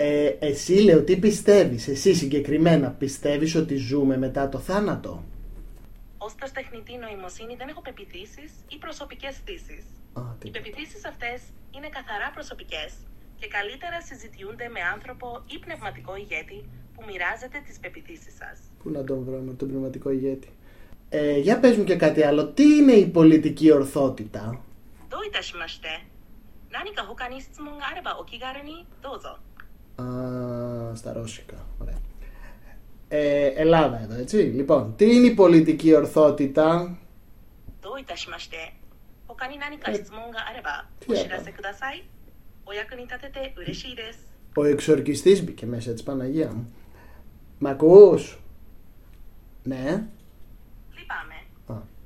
Ε, 0.01 0.37
εσύ 0.39 0.73
λέω 0.73 1.03
τι 1.03 1.17
πιστεύεις, 1.17 1.89
εσύ 1.89 2.15
συγκεκριμένα 2.15 2.91
πιστεύεις 2.91 3.55
ότι 3.55 3.77
ζούμε 3.77 4.17
μετά 4.19 4.49
το 4.49 4.59
θάνατο; 4.59 5.25
Ω 6.19 6.35
προς 6.39 6.51
τεχνητή 6.53 6.97
νοημοσύνη 6.97 7.55
δεν 7.57 7.69
έχω 7.69 7.83
πεπιθήσεις 7.83 8.51
ή 8.69 8.77
προσωπικές 8.79 9.35
θέσει. 9.45 9.85
Οι 10.43 10.51
πεπιθήσεις 10.51 11.05
αυτές 11.05 11.39
είναι 11.75 11.89
καθαρά 11.89 12.31
προσωπικές 12.35 12.91
και 13.41 13.49
καλύτερα 13.57 14.01
συζητιούνται 14.09 14.69
με 14.69 14.81
άνθρωπο 14.95 15.27
ή 15.55 15.59
πνευματικό 15.59 16.17
ηγέτη 16.17 16.59
που 16.95 17.03
μοιράζεται 17.09 17.59
τις 17.67 17.79
πεπιθήσεις 17.83 18.35
σας. 18.41 18.57
Πού 18.83 18.91
να 18.91 19.05
τον 19.05 19.25
βρούμε 19.25 19.53
τον 19.53 19.69
πνευματικό 19.69 20.11
ηγέτη; 20.11 20.51
Ε, 21.09 21.39
για 21.39 21.59
πες 21.61 21.77
μου 21.77 21.85
και 21.85 21.97
κάτι 21.97 22.23
άλλο. 22.23 22.47
Τι 22.47 22.63
είναι 22.63 22.93
η 22.93 23.07
πολιτική 23.07 23.71
ορθότητα; 23.73 24.43
Δόητα 25.09 25.43
σημαστε. 25.43 25.89
Νάνικα 26.73 27.03
τη 27.55 27.63
μογγάρεβα 27.67 28.13
ο 28.21 28.25
κυγάρενη, 28.25 28.77
δόδο. 29.03 29.35
Α, 30.03 30.95
στα 30.95 31.13
ρώσικα. 31.13 31.67
Ωραία. 31.79 31.99
Ε, 33.09 33.47
Ελλάδα 33.47 34.01
εδώ, 34.03 34.15
έτσι. 34.15 34.37
Λοιπόν, 34.37 34.97
τι 34.97 35.15
είναι 35.15 35.27
η 35.27 35.35
πολιτική 35.35 35.95
ορθότητα; 35.95 36.99
ε, 39.85 40.01
Ο 44.55 44.65
εξορκιστής 44.65 45.45
μπήκε 45.45 45.67
μέσα 45.67 45.93
τη 45.93 46.03
Παναγία 46.03 46.53
μου. 46.53 46.73
Μ' 47.59 47.67
ακούς; 47.67 48.39
Ναι. 49.63 49.85
Λυπάμαι. 50.97 51.39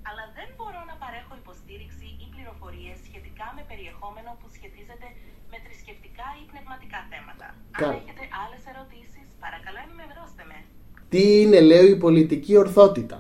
Αλλά 0.09 0.25
δεν 0.39 0.49
μπορώ 0.57 0.81
να 0.91 0.95
παρέχω 1.03 1.35
υποστήριξη 1.43 2.07
ή 2.25 2.27
πληροφορίες 2.35 2.99
σχετικά 3.09 3.47
με 3.57 3.63
περιεχόμενο 3.71 4.31
που 4.41 4.49
σχετίζεται 4.57 5.09
με 5.51 5.57
θρησκευτικά 5.65 6.27
ή 6.41 6.43
πνευματικά 6.51 7.01
θέματα. 7.13 7.49
Κα- 7.79 7.87
Αν 7.89 7.95
έχετε 7.95 8.25
άλλες 8.45 8.63
ερωτήσεις, 8.71 9.27
παρακαλώ 9.41 9.79
ενημερώστε 9.87 10.43
με. 10.51 10.59
τι 11.09 11.41
είναι, 11.41 11.61
λέω, 11.61 11.85
η 11.87 11.97
πολιτική 11.97 12.57
ορθότητα; 12.57 13.19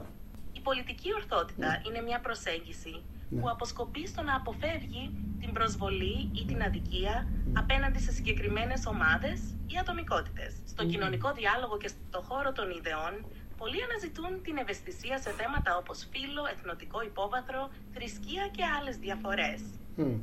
Η 0.52 0.60
πολιτική 0.60 1.10
ορθότητα 1.14 1.82
είναι 1.86 2.00
μια 2.08 2.20
προσέγγιση 2.20 2.94
Ναι. 3.30 3.40
που 3.40 3.50
αποσκοπεί 3.50 4.06
στο 4.06 4.22
να 4.22 4.34
αποφεύγει 4.36 5.04
την 5.40 5.52
προσβολή 5.52 6.30
ή 6.32 6.44
την 6.46 6.62
αδικία 6.62 7.28
απέναντι 7.52 7.98
σε 8.00 8.12
συγκεκριμένες 8.12 8.86
ομάδες 8.86 9.40
ή 9.66 9.74
ατομικότητες. 9.80 10.52
Στο 10.66 10.86
κοινωνικό 10.86 11.32
διάλογο 11.32 11.76
και 11.76 11.88
στο 11.88 12.20
χώρο 12.28 12.52
των 12.52 12.70
ιδεών, 12.70 13.14
πολλοί 13.56 13.78
αναζητούν 13.82 14.42
την 14.42 14.56
ευαισθησία 14.56 15.18
σε 15.18 15.30
θέματα 15.30 15.76
όπως 15.76 16.06
φύλλο, 16.12 16.42
εθνοτικό 16.54 17.02
υπόβαθρο, 17.02 17.70
θρησκεία 17.94 18.48
και 18.56 18.62
άλλες 18.78 18.96
διαφορές. 18.96 19.60
Μμ. 19.96 20.16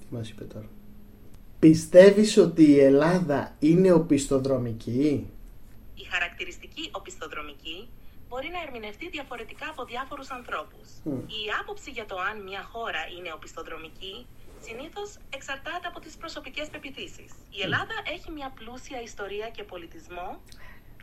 Τι 0.00 0.06
μας 0.14 0.30
είπε 0.30 0.44
τώρα; 0.44 0.68
Πιστεύεις 1.68 2.36
ότι 2.36 2.62
η 2.62 2.78
Ελλάδα 2.80 3.56
είναι 3.58 3.92
οπισθοδρομική; 3.92 5.30
Η 5.94 6.04
χαρακτηριστική 6.12 6.88
οπισθοδρομική 6.92 7.88
μπορεί 8.28 8.48
να 8.56 8.60
ερμηνευτεί 8.66 9.08
διαφορετικά 9.08 9.66
από 9.68 9.84
διάφορους 9.84 10.30
ανθρώπους. 10.30 10.86
Μμ. 11.04 11.18
Η 11.18 11.42
άποψη 11.60 11.90
για 11.90 12.06
το 12.06 12.16
αν 12.28 12.42
μια 12.42 12.62
χώρα 12.72 13.02
είναι 13.16 13.32
οπισθοδρομική 13.36 14.26
συνήθως 14.66 15.08
εξαρτάται 15.36 15.86
από 15.90 16.00
τις 16.00 16.14
προσωπικές 16.16 16.68
πεπιθήσεις. 16.68 17.30
Η 17.56 17.60
Ελλάδα 17.66 17.96
έχει 18.14 18.30
μια 18.30 18.52
πλούσια 18.58 19.02
ιστορία 19.02 19.48
και 19.56 19.62
πολιτισμό 19.62 20.28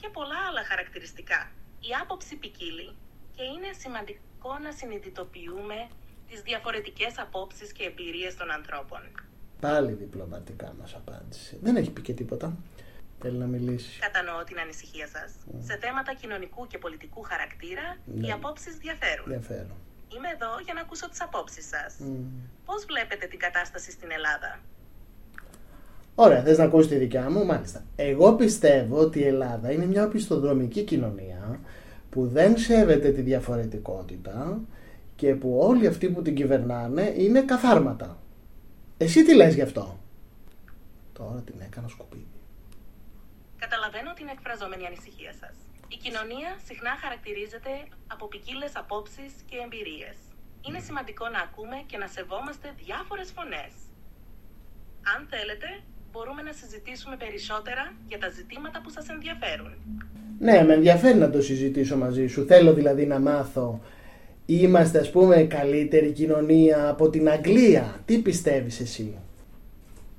και 0.01 0.09
πολλά 0.17 0.39
άλλα 0.47 0.63
χαρακτηριστικά. 0.63 1.51
Η 1.79 1.91
άποψη 2.01 2.35
ποικίλει 2.35 2.89
και 3.35 3.43
είναι 3.53 3.69
σημαντικό 3.81 4.51
να 4.65 4.71
συνειδητοποιούμε 4.71 5.79
τις 6.29 6.41
διαφορετικές 6.41 7.13
απόψεις 7.25 7.71
και 7.71 7.83
εμπειρίες 7.83 8.35
των 8.35 8.51
ανθρώπων. 8.51 9.01
Πάλι 9.59 9.91
διπλωματικά 9.91 10.73
μας 10.79 10.93
απάντησε. 10.95 11.57
Δεν 11.61 11.75
έχει 11.75 11.91
πει 11.91 12.01
και 12.01 12.13
τίποτα. 12.13 12.57
Θέλει 13.21 13.37
να 13.37 13.45
μιλήσει. 13.45 13.99
Κατανοώ 13.99 14.43
την 14.43 14.59
ανησυχία 14.59 15.07
σας. 15.07 15.31
Σε 15.67 15.77
θέματα 15.81 16.13
κοινωνικού 16.21 16.67
και 16.67 16.77
πολιτικού 16.77 17.21
χαρακτήρα, 17.21 17.97
Ναι. 18.05 18.27
οι 18.27 18.31
απόψεις 18.31 18.75
διαφέρουν. 18.77 19.31
Ενδιαφέρον. 19.31 19.77
Είμαι 20.15 20.29
εδώ 20.35 20.49
για 20.65 20.73
να 20.73 20.81
ακούσω 20.81 21.09
τις 21.09 21.21
απόψεις 21.21 21.67
σας. 21.67 21.95
Μμ. 21.99 22.23
Πώς 22.65 22.85
βλέπετε 22.85 23.25
την 23.27 23.39
κατάσταση 23.39 23.91
στην 23.91 24.09
Ελλάδα; 24.11 24.59
Ωραία, 26.15 26.41
θες 26.43 26.57
να 26.57 26.63
ακούσει 26.63 26.87
τη 26.87 26.95
δικιά 26.95 27.29
μου, 27.29 27.45
μάλιστα. 27.45 27.83
Εγώ 27.95 28.33
πιστεύω 28.33 28.97
ότι 28.99 29.19
η 29.19 29.25
Ελλάδα 29.27 29.71
είναι 29.71 29.85
μια 29.85 30.03
οπισθοδρομική 30.05 30.83
κοινωνία 30.83 31.59
που 32.09 32.27
δεν 32.27 32.57
σέβεται 32.57 33.09
τη 33.11 33.21
διαφορετικότητα 33.21 34.59
και 35.15 35.35
που 35.35 35.57
όλοι 35.59 35.87
αυτοί 35.87 36.09
που 36.09 36.21
την 36.21 36.35
κυβερνάνε 36.35 37.13
είναι 37.17 37.41
καθάρματα. 37.41 38.18
Εσύ 39.03 39.23
τι 39.23 39.35
λες 39.35 39.53
γι' 39.55 39.61
αυτό; 39.61 39.99
Τώρα 41.13 41.39
την 41.47 41.55
έκανα 41.67 41.87
σκουπίδι. 41.87 42.39
Καταλαβαίνω 43.63 44.13
την 44.13 44.27
εκφραζόμενη 44.35 44.85
ανησυχία 44.85 45.33
σας. 45.41 45.55
Η 45.95 45.97
κοινωνία 46.03 46.49
συχνά 46.67 46.93
χαρακτηρίζεται 47.03 47.73
από 48.13 48.25
ποικίλες 48.31 48.71
απόψεις 48.81 49.31
και 49.49 49.57
εμπειρίες. 49.65 50.17
Είναι 50.65 50.79
σημαντικό 50.87 51.25
να 51.35 51.39
ακούμε 51.47 51.77
και 51.89 51.97
να 52.03 52.07
σεβόμαστε 52.15 52.67
διάφορες 52.83 53.29
φωνές. 53.35 53.73
Αν 55.13 55.19
θέλετε, 55.31 55.67
μπορούμε 56.11 56.41
να 56.41 56.53
συζητήσουμε 56.59 57.15
περισσότερα 57.23 57.83
για 58.09 58.19
τα 58.23 58.29
ζητήματα 58.37 58.77
που 58.81 58.89
σας 58.95 59.05
ενδιαφέρουν. 59.15 59.71
Ναι, 60.39 60.57
με 60.67 60.73
ενδιαφέρει 60.73 61.17
να 61.17 61.29
το 61.29 61.41
συζητήσω 61.41 61.95
μαζί 61.97 62.25
σου. 62.27 62.45
Θέλω 62.51 62.71
δηλαδή 62.73 63.05
να 63.13 63.19
μάθω. 63.19 63.67
Είμαστε 64.51 64.99
ας 64.99 65.11
πούμε 65.11 65.35
καλύτερη 65.43 66.11
κοινωνία 66.11 66.89
από 66.89 67.09
την 67.09 67.29
Αγγλία. 67.29 67.99
Τι 68.05 68.17
πιστεύεις 68.17 68.79
εσύ; 68.79 69.13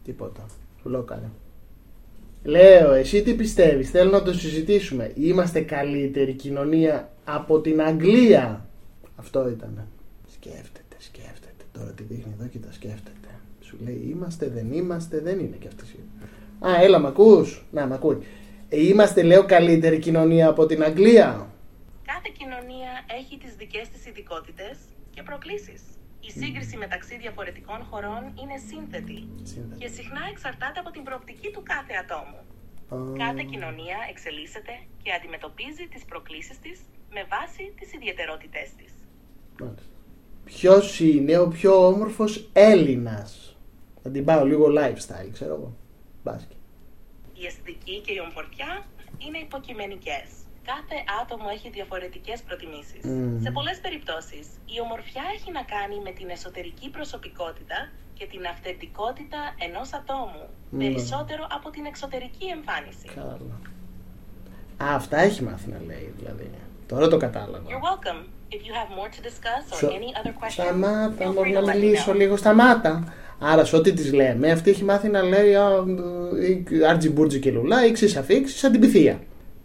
Τίποτα. 0.04 0.46
Σου 0.82 0.88
λέω 0.88 1.02
καλά. 1.02 1.30
Λέω, 2.44 2.92
εσύ 2.92 3.22
τι 3.22 3.34
πιστεύεις, 3.34 3.90
θέλω 3.90 4.10
να 4.10 4.22
το 4.22 4.32
συζητήσουμε. 4.32 5.12
Είμαστε 5.14 5.60
καλύτερη 5.60 6.32
κοινωνία 6.32 7.10
από 7.24 7.60
την 7.60 7.82
Αγγλία. 7.82 8.68
Αυτό 9.16 9.48
ήταν. 9.48 9.86
Σκέφτεται, 10.32 10.96
σκέφτεται. 10.98 11.64
Τώρα 11.72 11.90
τη 11.90 12.02
δείχνει 12.02 12.34
εδώ 12.38 12.48
και 12.48 12.58
τα 12.58 12.72
σκέφτεται. 12.72 13.28
Σου 13.60 13.76
λέει 13.84 14.08
είμαστε, 14.10 14.50
δεν 14.54 14.72
είμαστε, 14.72 15.20
δεν 15.20 15.38
είναι 15.38 15.56
και 15.58 15.68
αυτή. 15.68 15.84
η- 15.96 16.66
Α, 16.66 16.82
έλα, 16.82 16.98
μ' 16.98 17.06
ακούς; 17.06 17.64
Να, 17.70 17.86
μ' 17.86 17.92
ακούει. 17.92 18.18
Ε, 18.68 18.80
Είμαστε, 18.86 19.22
λέω, 19.22 19.44
καλύτερη 19.44 19.98
κοινωνία 19.98 20.48
από 20.48 20.66
την 20.66 20.82
Αγγλία. 20.84 21.48
Κάθε 22.12 22.30
κοινωνία 22.38 22.92
έχει 23.18 23.38
τις 23.38 23.54
δικές 23.54 23.88
της 23.88 24.06
ειδικότητες 24.06 24.76
και 25.14 25.22
προκλήσεις. 25.22 25.82
Η 26.20 26.30
σύγκριση 26.40 26.76
μεταξύ 26.76 27.14
διαφορετικών 27.24 27.80
χωρών 27.90 28.22
είναι 28.40 28.56
σύνθετη 28.68 29.18
Σύνδεση. 29.42 29.80
και 29.80 29.88
συχνά 29.96 30.22
εξαρτάται 30.32 30.78
από 30.80 30.90
την 30.90 31.02
προοπτική 31.02 31.48
του 31.50 31.62
κάθε 31.72 31.94
ατόμου. 32.02 32.40
Κάθε 33.22 33.42
κοινωνία 33.50 33.98
εξελίσσεται 34.10 34.74
και 35.02 35.10
αντιμετωπίζει 35.12 35.84
τις 35.92 36.04
προκλήσεις 36.04 36.58
της 36.58 36.80
με 37.10 37.22
βάση 37.34 37.72
τις 37.78 37.92
ιδιαιτερότητές 37.92 38.68
της. 38.78 38.92
Ποιος 40.44 41.00
είναι 41.00 41.38
ο 41.38 41.48
πιο 41.48 41.86
όμορφος 41.86 42.50
Έλληνας; 42.52 43.56
Θα 44.02 44.10
την 44.10 44.24
πάω 44.24 44.44
λίγο 44.44 44.66
lifestyle, 44.78 45.30
ξέρω 45.32 45.54
εγώ. 45.54 45.76
Μπάσκετ. 46.24 46.56
Η 47.34 47.46
αισθητική 47.46 48.00
και 48.00 48.12
η 48.12 48.20
ομορφιά 48.30 48.86
είναι 49.18 49.38
υποκειμενικές. 49.38 50.28
Κάθε 50.72 50.98
άτομο 51.20 51.46
έχει 51.56 51.68
διαφορετικές 51.78 52.38
προτιμήσεις. 52.46 53.02
Μμμ. 53.04 53.42
Σε 53.44 53.50
πολλές 53.56 53.78
περιπτώσεις, 53.86 54.44
η 54.74 54.76
ομορφιά 54.84 55.24
έχει 55.36 55.50
να 55.58 55.62
κάνει 55.74 55.96
με 56.06 56.12
την 56.18 56.28
εσωτερική 56.36 56.88
προσωπικότητα 56.96 57.78
και 58.18 58.24
την 58.32 58.42
αυθεντικότητα 58.52 59.40
ενός 59.66 59.88
ατόμου, 59.98 60.44
Μμμ. 60.70 60.78
περισσότερο 60.84 61.42
από 61.56 61.68
την 61.74 61.84
εξωτερική 61.90 62.46
εμφάνιση. 62.56 63.06
Καλά. 63.18 63.36
Α, 64.84 64.86
αυτά 65.00 65.16
έχει 65.28 65.40
μάθει 65.48 65.68
να 65.74 65.80
λέει 65.88 66.06
δηλαδή. 66.18 66.46
Τώρα 66.90 67.06
το 67.12 67.16
κατάλαβα. 67.26 67.66
You're 67.70 67.86
welcome. 67.92 68.20
If 68.56 68.60
you 68.66 68.72
have 68.80 68.90
more 68.98 69.10
to 69.16 69.20
discuss 69.28 69.62
or 69.72 69.76
Σο- 69.80 69.88
any 69.98 70.10
other 70.20 70.34
questions, 70.40 70.64
Σταμάτα, 70.66 71.14
feel 71.18 71.34
μόνο 71.34 71.40
free 71.40 71.52
να 71.52 71.60
to 71.60 71.64
let 71.64 71.68
me 71.74 71.78
μιλήσω 71.80 72.12
know. 72.12 72.16
λίγο, 72.16 72.36
σταμάτα. 72.36 73.12
Άρα, 73.38 73.64
σε 73.64 73.76
ό,τι 73.76 73.92
τη 73.92 74.10
λέμε, 74.10 74.50
αυτή 74.50 74.70
έχει 74.70 74.84
μάθει 74.84 75.08
να 75.08 75.22
λέει 75.22 75.54
α, 75.54 75.68
ε, 76.80 76.86
Άρτζι 76.88 77.10
Μπούρτζι 77.10 77.38
και 77.38 77.50
Λουλά, 77.50 77.86
ήξι 77.86 78.18
αφήξει, 78.18 78.56
σαν 78.56 78.72
την 78.72 78.80
πυθία. 78.80 79.20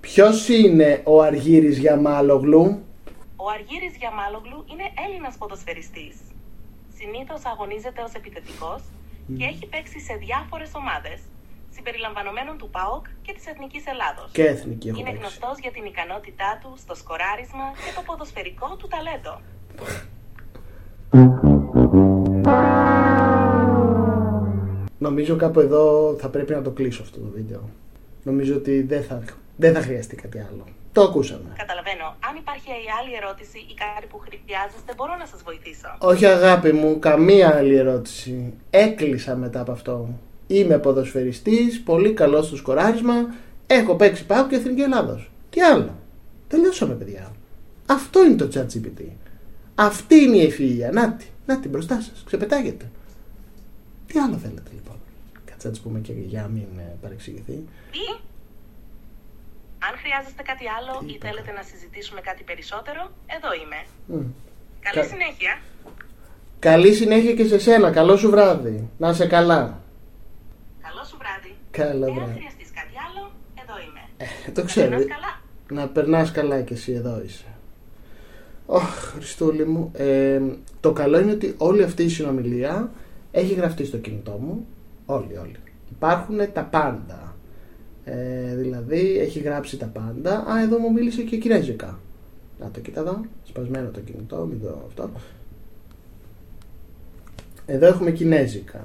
Ποιος 0.09 0.47
είναι 0.50 1.01
ο 1.03 1.21
Αργύρης 1.21 1.77
Γιαμάλογλου, 1.77 2.63
Ο 3.35 3.45
Αργύρης 3.57 3.95
Γιαμάλογλου 4.01 4.59
είναι 4.71 4.85
Έλληνας 5.05 5.35
ποδοσφαιριστής. 5.39 6.15
Συνήθως 7.00 7.41
αγωνίζεται 7.51 8.01
ως 8.07 8.13
επιθετικός 8.19 8.81
και 9.38 9.45
έχει 9.51 9.65
παίξει 9.74 10.00
σε 10.07 10.13
διάφορες 10.25 10.71
ομάδες, 10.81 11.19
συμπεριλαμβανομένων 11.75 12.55
του 12.57 12.69
ΠΑΟΚ 12.75 13.05
και 13.25 13.33
της 13.38 13.45
Εθνικής 13.51 13.83
Ελλάδος. 13.93 14.27
και 14.38 14.45
εθνική 14.55 14.88
έχω 14.88 14.97
Είναι 15.00 15.09
παίξει. 15.12 15.21
γνωστός 15.21 15.55
για 15.63 15.71
την 15.75 15.85
ικανότητά 15.91 16.50
του 16.62 16.69
στο 16.83 16.93
σκοράρισμα 17.01 17.65
και 17.83 17.91
το 17.97 18.01
ποδοσφαιρικό 18.07 18.67
του 18.79 18.88
ταλέντο. 18.93 19.33
Νομίζω 24.97 25.35
κάπου 25.35 25.59
εδώ 25.59 26.15
θα 26.19 26.29
πρέπει 26.29 26.53
να 26.53 26.62
το 26.62 26.71
κλείσω 26.71 27.01
αυτό 27.01 27.19
το 27.19 27.27
βίντεο. 27.35 27.69
Νομίζω 28.24 28.55
ότι 28.55 28.81
δεν 28.81 29.03
θα, 29.03 29.24
δεν 29.55 29.74
θα 29.74 29.81
χρειαστεί 29.81 30.15
κάτι 30.15 30.39
άλλο. 30.39 30.65
Το 30.91 31.01
ακούσαμε. 31.01 31.50
Καταλαβαίνω. 31.57 32.15
Αν 32.27 32.35
υπάρχει 32.35 32.69
η 32.69 32.89
άλλη 33.00 33.15
ερώτηση 33.15 33.57
ή 33.57 33.74
κάτι 33.74 34.05
που 34.09 34.19
χρειάζεστε, 34.19 34.93
μπορώ 34.97 35.15
να 35.15 35.25
σας 35.25 35.41
βοηθήσω. 35.43 35.97
Όχι 36.00 36.25
αγάπη 36.25 36.71
μου, 36.74 37.00
καμία 37.00 37.55
άλλη 37.55 37.75
ερώτηση. 37.75 38.53
Έκλεισα 38.69 39.35
μετά 39.35 39.59
από 39.59 39.71
αυτό. 39.71 40.09
Είμαι 40.47 40.77
ποδοσφαιριστής, 40.77 41.81
πολύ 41.83 42.13
καλός 42.13 42.45
στο 42.45 42.55
σκοράρισμα, 42.55 43.13
έχω 43.67 43.95
παίξει 43.95 44.25
πάω 44.25 44.47
και 44.47 44.55
Εθνική 44.55 44.81
Ελλάδος. 44.81 45.31
Τι 45.50 45.62
άλλο; 45.62 45.95
Τελειώσαμε 46.47 46.93
παιδιά. 46.93 47.31
Αυτό 47.85 48.25
είναι 48.25 48.35
το 48.35 48.50
ChatGPT. 48.53 49.01
Αυτή 49.75 50.15
είναι 50.15 50.38
η 50.38 50.53
ευφυΐα. 50.53 50.93
Νάτι, 50.93 51.25
νάτι 51.45 51.67
μπροστά 51.67 52.01
σας. 52.01 52.24
Ξεπετάγεται. 52.25 52.89
Τι 54.07 54.19
άλλο 54.19 54.38
θέλετε 54.38 54.71
λοιπόν; 54.74 54.95
Κάτσε 55.45 55.67
να 55.67 55.74
της 55.74 55.81
πούμε 55.81 56.00
και 56.00 56.13
για 56.13 56.41
να 56.41 56.47
μην 56.47 56.67
ε, 56.77 56.95
παρεξηγηθεί. 57.01 57.63
Τι; 57.91 58.00
Αν 60.05 60.12
χρειάζεστε 60.12 60.43
κάτι 60.51 60.65
άλλο 60.77 60.93
Τι 61.00 61.05
ή 61.12 61.13
είπα. 61.15 61.27
θέλετε 61.27 61.51
να 61.51 61.63
συζητήσουμε 61.69 62.21
κάτι 62.29 62.43
περισσότερο, 62.50 63.01
εδώ 63.35 63.50
είμαι. 63.62 63.79
Μμ. 64.12 64.27
Καλή 64.85 65.00
Κα- 65.01 65.12
συνέχεια. 65.13 65.53
Καλή 66.67 66.91
συνέχεια 66.93 67.33
και 67.38 67.45
σε 67.51 67.59
σένα. 67.59 67.91
Καλό 67.91 68.15
σου 68.17 68.29
βράδυ. 68.29 68.89
Να 68.97 69.09
είσαι 69.09 69.27
καλά. 69.27 69.62
Καλό 70.85 71.03
σου 71.09 71.17
βράδυ. 71.21 71.51
Καλό 71.71 72.05
Εάν 72.05 72.13
βράδυ. 72.15 72.33
χρειαστείς 72.39 72.69
κάτι 72.79 72.95
άλλο, 73.07 73.21
εδώ 73.62 73.75
είμαι. 73.85 74.01
Ε, 74.17 74.51
το 74.51 74.62
Να 74.62 74.67
ξέρω. 74.67 74.89
περνάς 74.89 75.05
καλά. 75.15 75.31
Να 75.81 75.88
περνάς 75.88 76.31
καλά 76.31 76.62
και 76.62 76.74
εσύ 76.74 76.91
εδώ 76.91 77.21
είσαι. 77.25 77.45
Ωχ, 78.65 78.89
Χριστούλη 79.13 79.65
μου. 79.65 79.91
Ε, 79.95 80.41
το 80.80 80.91
καλό 80.93 81.19
είναι 81.19 81.32
ότι 81.32 81.56
όλη 81.58 81.84
αυτή 81.84 82.03
η 82.03 82.10
συνομιλία 82.10 82.91
έχει 83.32 83.53
γραφτεί 83.53 83.86
στο 83.86 83.97
κινητό 83.97 84.32
μου. 84.32 84.67
Όλοι, 85.06 85.38
όλοι. 85.38 85.56
Υπάρχουν 85.91 86.53
τα 86.53 86.63
πάντα. 86.63 87.24
Ε, 88.06 88.56
δηλαδή 88.56 89.18
έχει 89.20 89.39
γράψει 89.39 89.78
τα 89.78 89.86
πάντα. 89.86 90.46
Α, 90.52 90.62
εδώ 90.62 90.78
μου 90.78 90.91
μίλησε 90.91 91.22
και 91.22 91.38
κινέζικα. 91.38 92.00
Να 92.60 92.70
το 92.72 92.80
κοίτα 92.80 93.00
εδώ. 93.00 93.26
Σπασμένο 93.44 93.89
το 93.89 94.00
κινητό, 94.00 94.46
μην 94.50 94.62
το 94.62 94.84
αυτό. 94.88 95.10
Εδώ 97.65 97.86
έχουμε 97.86 98.12
κινέζικα. 98.12 98.78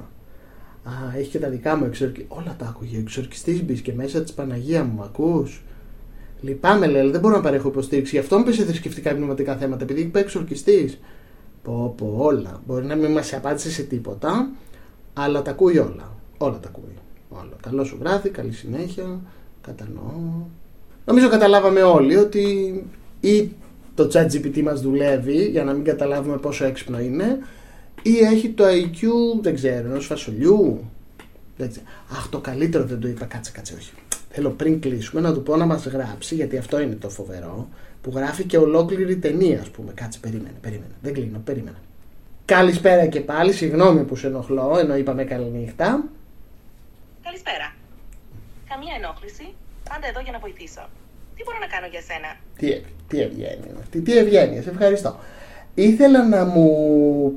Α, 0.84 1.18
έχει 1.18 1.30
και 1.30 1.38
τα 1.38 1.48
δικά 1.48 1.76
μου 1.76 1.84
εξορκιστή. 1.84 2.26
Όλα 2.28 2.56
τα 2.58 2.66
άκουγε. 2.66 2.98
Εξορκιστής 2.98 3.64
μπήκε 3.64 3.92
μέσα 3.92 4.22
της 4.22 4.32
Παναγία 4.32 4.84
μου, 4.84 5.02
ακούς. 5.02 5.62
Λυπάμαι, 6.40 6.86
λέει, 6.86 7.00
αλλά 7.00 7.10
δεν 7.10 7.20
μπορώ 7.20 7.36
να 7.36 7.42
παρέχω 7.42 7.68
υποστήριξη. 7.68 8.14
Γι' 8.14 8.20
αυτό 8.20 8.38
μου 8.38 8.52
σε 8.52 8.64
θρησκευτικά 8.64 9.14
πνευματικά 9.14 9.56
θέματα, 9.56 9.82
επειδή 9.82 10.00
είπε 10.00 10.18
εξορκιστής. 10.18 10.98
Πω, 11.62 11.94
πω, 11.96 12.14
όλα. 12.18 12.62
Μπορεί 12.66 12.84
να 12.84 12.94
μην 12.94 13.12
μας 13.12 13.32
απάντησε 13.32 13.70
σε 13.70 13.82
τίποτα, 13.82 14.50
αλλά 15.12 15.42
τα 15.42 15.50
ακούει 15.50 15.78
όλα. 15.78 16.16
Όλα 16.38 16.58
τα 16.58 16.68
ακούει. 16.68 16.94
Όλα. 17.30 17.56
Καλό 17.62 17.84
σου 17.84 17.96
βράδυ, 18.00 18.28
καλή 18.28 18.52
συνέχεια. 18.52 19.20
Κατανοώ. 19.60 20.46
Νομίζω 21.04 21.28
καταλάβαμε 21.28 21.82
όλοι 21.82 22.16
ότι 22.16 22.44
ή 23.20 23.50
το 23.94 24.10
chat 24.12 24.26
GPT 24.26 24.62
μας 24.62 24.80
δουλεύει 24.80 25.46
για 25.46 25.64
να 25.64 25.72
μην 25.72 25.84
καταλάβουμε 25.84 26.36
πόσο 26.36 26.64
έξυπνο 26.64 27.00
είναι 27.00 27.38
ή 28.02 28.18
έχει 28.18 28.48
το 28.48 28.64
IQ, 28.64 29.06
δεν 29.42 29.54
ξέρω, 29.54 29.88
ενός 29.88 30.06
φασολιού. 30.06 30.84
Δεν 31.56 31.68
ξέρω. 31.68 31.86
Αχ, 32.12 32.28
το 32.28 32.38
καλύτερο 32.38 32.84
δεν 32.84 33.00
το 33.00 33.08
είπα. 33.08 33.24
Κάτσε, 33.24 33.50
κάτσε, 33.54 33.74
όχι. 33.74 33.92
Θέλω 34.30 34.50
πριν 34.50 34.80
κλείσουμε 34.80 35.20
να 35.20 35.32
του 35.32 35.42
πω 35.42 35.56
να 35.56 35.66
μας 35.66 35.86
γράψει, 35.86 36.34
γιατί 36.34 36.56
αυτό 36.56 36.80
είναι 36.80 36.94
το 36.94 37.08
φοβερό, 37.08 37.68
που 38.02 38.12
γράφει 38.14 38.44
και 38.44 38.58
ολόκληρη 38.58 39.16
ταινία, 39.16 39.60
ας 39.60 39.68
πούμε. 39.68 39.92
Κάτσε, 39.94 40.18
περίμενε, 40.22 40.54
περίμενε. 40.60 40.92
Δεν 41.02 41.12
κλείνω, 41.12 41.40
περίμενε. 41.44 41.76
Καλησπέρα 42.44 43.06
και 43.06 43.20
πάλι, 43.20 43.52
συγγνώμη 43.52 44.04
που 44.04 44.16
σε 44.16 44.26
ενοχλώ, 44.26 44.76
ενώ 44.80 44.96
είπαμε 44.96 45.24
καληνύχτα. 45.24 46.04
Καλησπέρα. 47.30 47.68
Καμία 48.68 48.94
ενόχληση. 49.00 49.46
Πάντα 49.88 50.06
εδώ 50.06 50.20
για 50.20 50.32
να 50.32 50.38
βοηθήσω. 50.38 50.84
Τι 51.36 51.42
μπορώ 51.44 51.58
να 51.58 51.66
κάνω 51.66 51.86
για 51.86 52.00
σένα; 52.08 52.30
Τι, 52.58 52.70
ευ- 52.72 52.86
τι 53.08 53.20
ευγένεια 53.20 53.66
είναι 53.70 53.78
αυτή, 53.80 54.00
τι 54.00 54.16
ευγένεια, 54.18 54.62
σε 54.62 54.70
ευχαριστώ. 54.70 55.18
Ήθελα 55.74 56.28
να 56.28 56.44
μου 56.44 56.68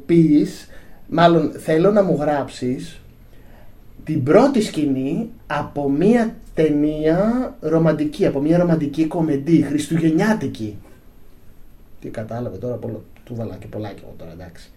πεις, 0.05 0.67
μάλλον 1.07 1.51
θέλω 1.51 1.91
να 1.91 2.03
μου 2.03 2.15
γράψεις 2.15 2.99
την 4.03 4.23
πρώτη 4.23 4.61
σκηνή 4.61 5.29
από 5.47 5.89
μία 5.89 6.35
ταινία 6.53 7.17
ρομαντική, 7.59 8.25
από 8.25 8.39
μία 8.39 8.57
ρομαντική 8.57 9.05
κομμεντή, 9.07 9.61
χριστουγεννιάτικη. 9.63 10.77
Τι 12.01 12.09
κατάλαβε 12.09 12.57
τώρα, 12.57 12.75
πολλο, 12.75 13.03
του 13.23 13.35
βάλα 13.35 13.55
και 13.55 13.67
πολλάκι 13.67 14.01
εγώ 14.03 14.13
τώρα, 14.17 14.31
εντάξει. 14.31 14.71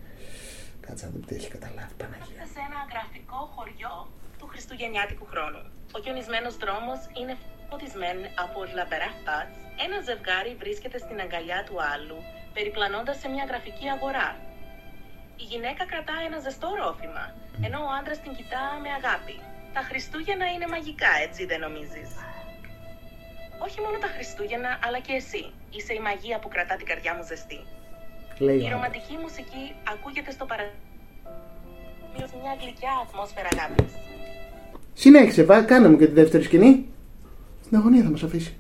Κάτσε 0.80 1.04
να 1.04 1.10
δούμε 1.12 1.24
τι 1.26 1.34
έχει 1.34 1.48
καταλάβει, 1.56 1.94
Παναγία. 1.96 2.26
Είμαστε 2.34 2.52
σε 2.54 2.60
ένα 2.68 2.80
γραφικό 2.90 3.38
χωριό 3.54 3.94
του 4.22 4.25
Χριστουγεννιάτικου 4.56 5.26
χρόνου. 5.32 5.62
Ο 5.96 5.98
χιονισμένος 6.02 6.54
δρόμος 6.62 7.00
είναι 7.18 7.34
φωτισμένο 7.68 8.26
από 8.44 8.58
λαμπερά 8.76 9.10
φάτς. 9.24 9.56
Ένα 9.84 9.98
ζευγάρι 10.08 10.52
βρίσκεται 10.62 10.98
στην 11.04 11.18
αγκαλιά 11.24 11.60
του 11.66 11.76
άλλου, 11.92 12.18
περιπλανώντας 12.56 13.16
σε 13.22 13.28
μια 13.34 13.44
γραφική 13.50 13.86
αγορά. 13.96 14.28
Η 15.42 15.44
γυναίκα 15.50 15.82
κρατά 15.92 16.14
ένα 16.26 16.38
ζεστό 16.44 16.68
ρόφημα, 16.82 17.24
ενώ 17.66 17.78
ο 17.86 17.90
άντρας 17.98 18.18
την 18.24 18.32
κοιτά 18.38 18.64
με 18.82 18.90
αγάπη. 18.98 19.36
Τα 19.76 19.82
Χριστούγεννα 19.88 20.46
είναι 20.54 20.66
μαγικά, 20.74 21.12
έτσι 21.26 21.42
δεν 21.50 21.60
νομίζεις; 21.66 22.10
Όχι 23.66 23.78
μόνο 23.84 23.96
τα 24.04 24.10
Χριστούγεννα, 24.14 24.70
αλλά 24.84 24.98
και 25.06 25.14
εσύ. 25.20 25.44
Είσαι 25.74 25.92
η 26.00 26.00
μαγεία 26.08 26.38
που 26.38 26.48
κρατά 26.54 26.74
την 26.80 26.86
καρδιά 26.90 27.12
μου 27.16 27.24
ζεστή. 27.30 27.60
Λέει 28.38 28.56
ο 28.56 28.58
Η 28.58 28.64
άντρας. 28.64 28.72
ρομαντική 28.74 29.14
μουσική 29.24 29.64
ακούγεται 29.92 30.30
στο 30.36 30.44
παραδείγμα 30.50 30.84
μια 32.42 32.54
γλυκιά 32.60 32.92
ατμόσφαιρα 33.04 33.48
αγάπης. 33.54 33.92
Συνέχισε, 35.02 35.42
βά, 35.44 35.62
κάνε 35.62 35.88
μου 35.88 35.96
και 36.00 36.06
τη 36.06 36.12
δεύτερη 36.12 36.42
σκηνή. 36.48 36.72
Στην 37.64 37.76
αγωνία 37.78 38.02
θα 38.02 38.10
μας 38.10 38.22
αφήσει. 38.22 38.56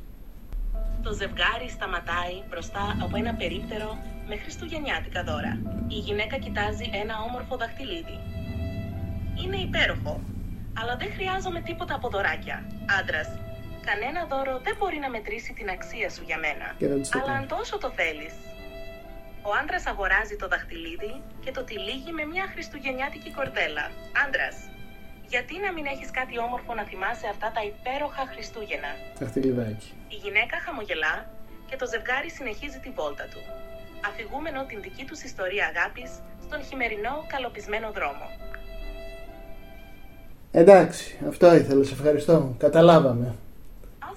Το 1.02 1.12
ζευγάρι 1.20 1.68
σταματάει 1.76 2.36
μπροστά 2.50 2.84
από 3.04 3.14
ένα 3.22 3.32
περίπτερο 3.40 3.88
με 4.28 4.36
χριστουγεννιάτικα 4.42 5.20
δώρα. 5.28 5.52
Η 5.96 5.98
γυναίκα 6.06 6.36
κοιτάζει 6.44 6.86
ένα 7.02 7.14
όμορφο 7.28 7.54
δαχτυλίδι. 7.62 8.18
Είναι 9.42 9.58
υπέροχο, 9.68 10.14
αλλά 10.80 10.94
δεν 11.00 11.10
χρειάζομαι 11.16 11.60
τίποτα 11.68 11.94
από 11.98 12.08
δωράκια. 12.14 12.56
Άντρας, 12.98 13.28
κανένα 13.88 14.20
δώρο 14.32 14.54
δεν 14.66 14.74
μπορεί 14.78 14.98
να 15.04 15.10
μετρήσει 15.16 15.52
την 15.58 15.68
αξία 15.76 16.08
σου 16.14 16.22
για 16.28 16.38
μένα. 16.44 16.66
Και 16.80 16.88
δεν 16.90 16.98
της 17.00 17.08
το 17.10 17.18
Αλλά 17.18 17.26
κάνει. 17.32 17.38
αν 17.40 17.44
τόσο 17.56 17.74
το 17.84 17.88
θέλεις. 17.98 18.34
Ο 19.48 19.50
άντρας 19.60 19.84
αγοράζει 19.92 20.36
το 20.42 20.46
δαχτυλίδι 20.52 21.12
και 21.44 21.50
το 21.56 21.62
τυλίγει 21.68 22.12
με 22.18 22.24
μια 22.32 22.44
χριστουγεννιάτικη 22.52 23.30
κορδέλα. 23.38 23.84
Άντρας, 24.24 24.56
γιατί 25.32 25.54
να 25.64 25.70
μην 25.74 25.86
έχεις 25.92 26.10
κάτι 26.18 26.34
όμορφο 26.46 26.70
να 26.74 26.84
θυμάσαι 26.90 27.26
αυτά 27.34 27.48
τα 27.56 27.62
υπέροχα 27.72 28.22
Χριστούγεννα; 28.32 28.92
Δαχτυλιδάκι. 29.20 29.90
Η 30.14 30.16
γυναίκα 30.24 30.56
χαμογελά 30.64 31.14
και 31.68 31.76
το 31.80 31.86
ζευγάρι 31.92 32.30
συνεχίζει 32.38 32.78
τη 32.84 32.90
βόλτα 32.98 33.26
του, 33.32 33.40
αφηγούμενο 34.08 34.58
την 34.70 34.78
δική 34.86 35.04
τους 35.08 35.20
ιστορία 35.30 35.64
αγάπης 35.72 36.10
στον 36.44 36.60
χειμερινό 36.66 37.14
καλοπισμένο 37.32 37.88
δρόμο. 37.98 38.26
Εντάξει, 40.62 41.18
αυτό 41.30 41.54
ήθελα, 41.54 41.84
σε 41.84 41.94
ευχαριστώ. 41.98 42.54
Καταλάβαμε. 42.58 43.28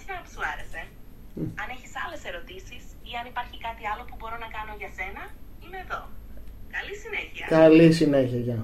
Snap 0.03 0.25
σου 0.33 0.41
άρεσε. 0.53 0.81
Αν 1.61 1.67
έχεις 1.75 1.91
άλλες 2.03 2.21
ερωτήσεις 2.29 2.83
ή 3.09 3.11
αν 3.19 3.25
υπάρχει 3.31 3.57
κάτι 3.67 3.83
άλλο 3.91 4.03
που 4.09 4.15
μπορώ 4.19 4.37
να 4.45 4.49
κάνω 4.55 4.73
για 4.81 4.91
σένα, 4.97 5.23
είμαι 5.63 5.79
εδώ. 5.85 6.01
Καλή 6.75 6.95
συνέχεια. 7.03 7.45
Καλή 7.59 7.87
συνέχεια, 7.99 8.39
γεια. 8.47 8.59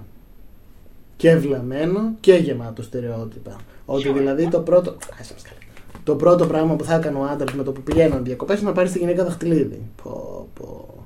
Και 1.26 1.36
βλαμμένο 1.36 2.16
και 2.20 2.34
γεμάτο 2.34 2.84
στερεότυπα. 2.84 3.56
Ότι 3.86 4.12
δηλαδή 4.12 4.48
το 4.48 4.60
πρώτο. 4.60 4.96
Άσε 5.20 5.34
μας 5.34 5.42
καλά. 5.42 5.58
Το 6.04 6.16
πρώτο 6.16 6.48
πράγμα 6.48 6.76
που 6.76 6.84
θα 6.84 6.96
έκανε 6.96 7.18
ο 7.18 7.24
άντρας 7.24 7.54
με 7.54 7.64
το 7.64 7.72
που 7.72 7.82
πηγαίναν 7.82 8.24
διακοπές 8.24 8.60
είναι 8.60 8.68
να 8.70 8.76
πάρει 8.76 8.90
τη 8.90 9.00
γυναίκα 9.00 9.24
δαχτυλίδι. 9.24 9.82
Πω, 10.04 10.48
πω. 10.54 11.06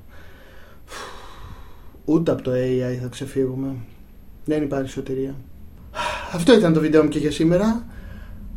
Ούτε 2.06 2.32
από 2.32 2.42
το 2.42 2.52
AI 2.52 2.98
θα 3.02 3.08
ξεφύγουμε. 3.08 3.76
Δεν 4.46 4.64
υπάρχει 4.64 4.92
σωτηρία. 4.92 5.36
Αυτό 6.34 6.54
ήταν 6.54 6.74
το 6.74 6.80
βίντεο 6.80 7.04
μου 7.04 7.10
και 7.10 7.20
για 7.20 7.32
σήμερα. 7.32 7.86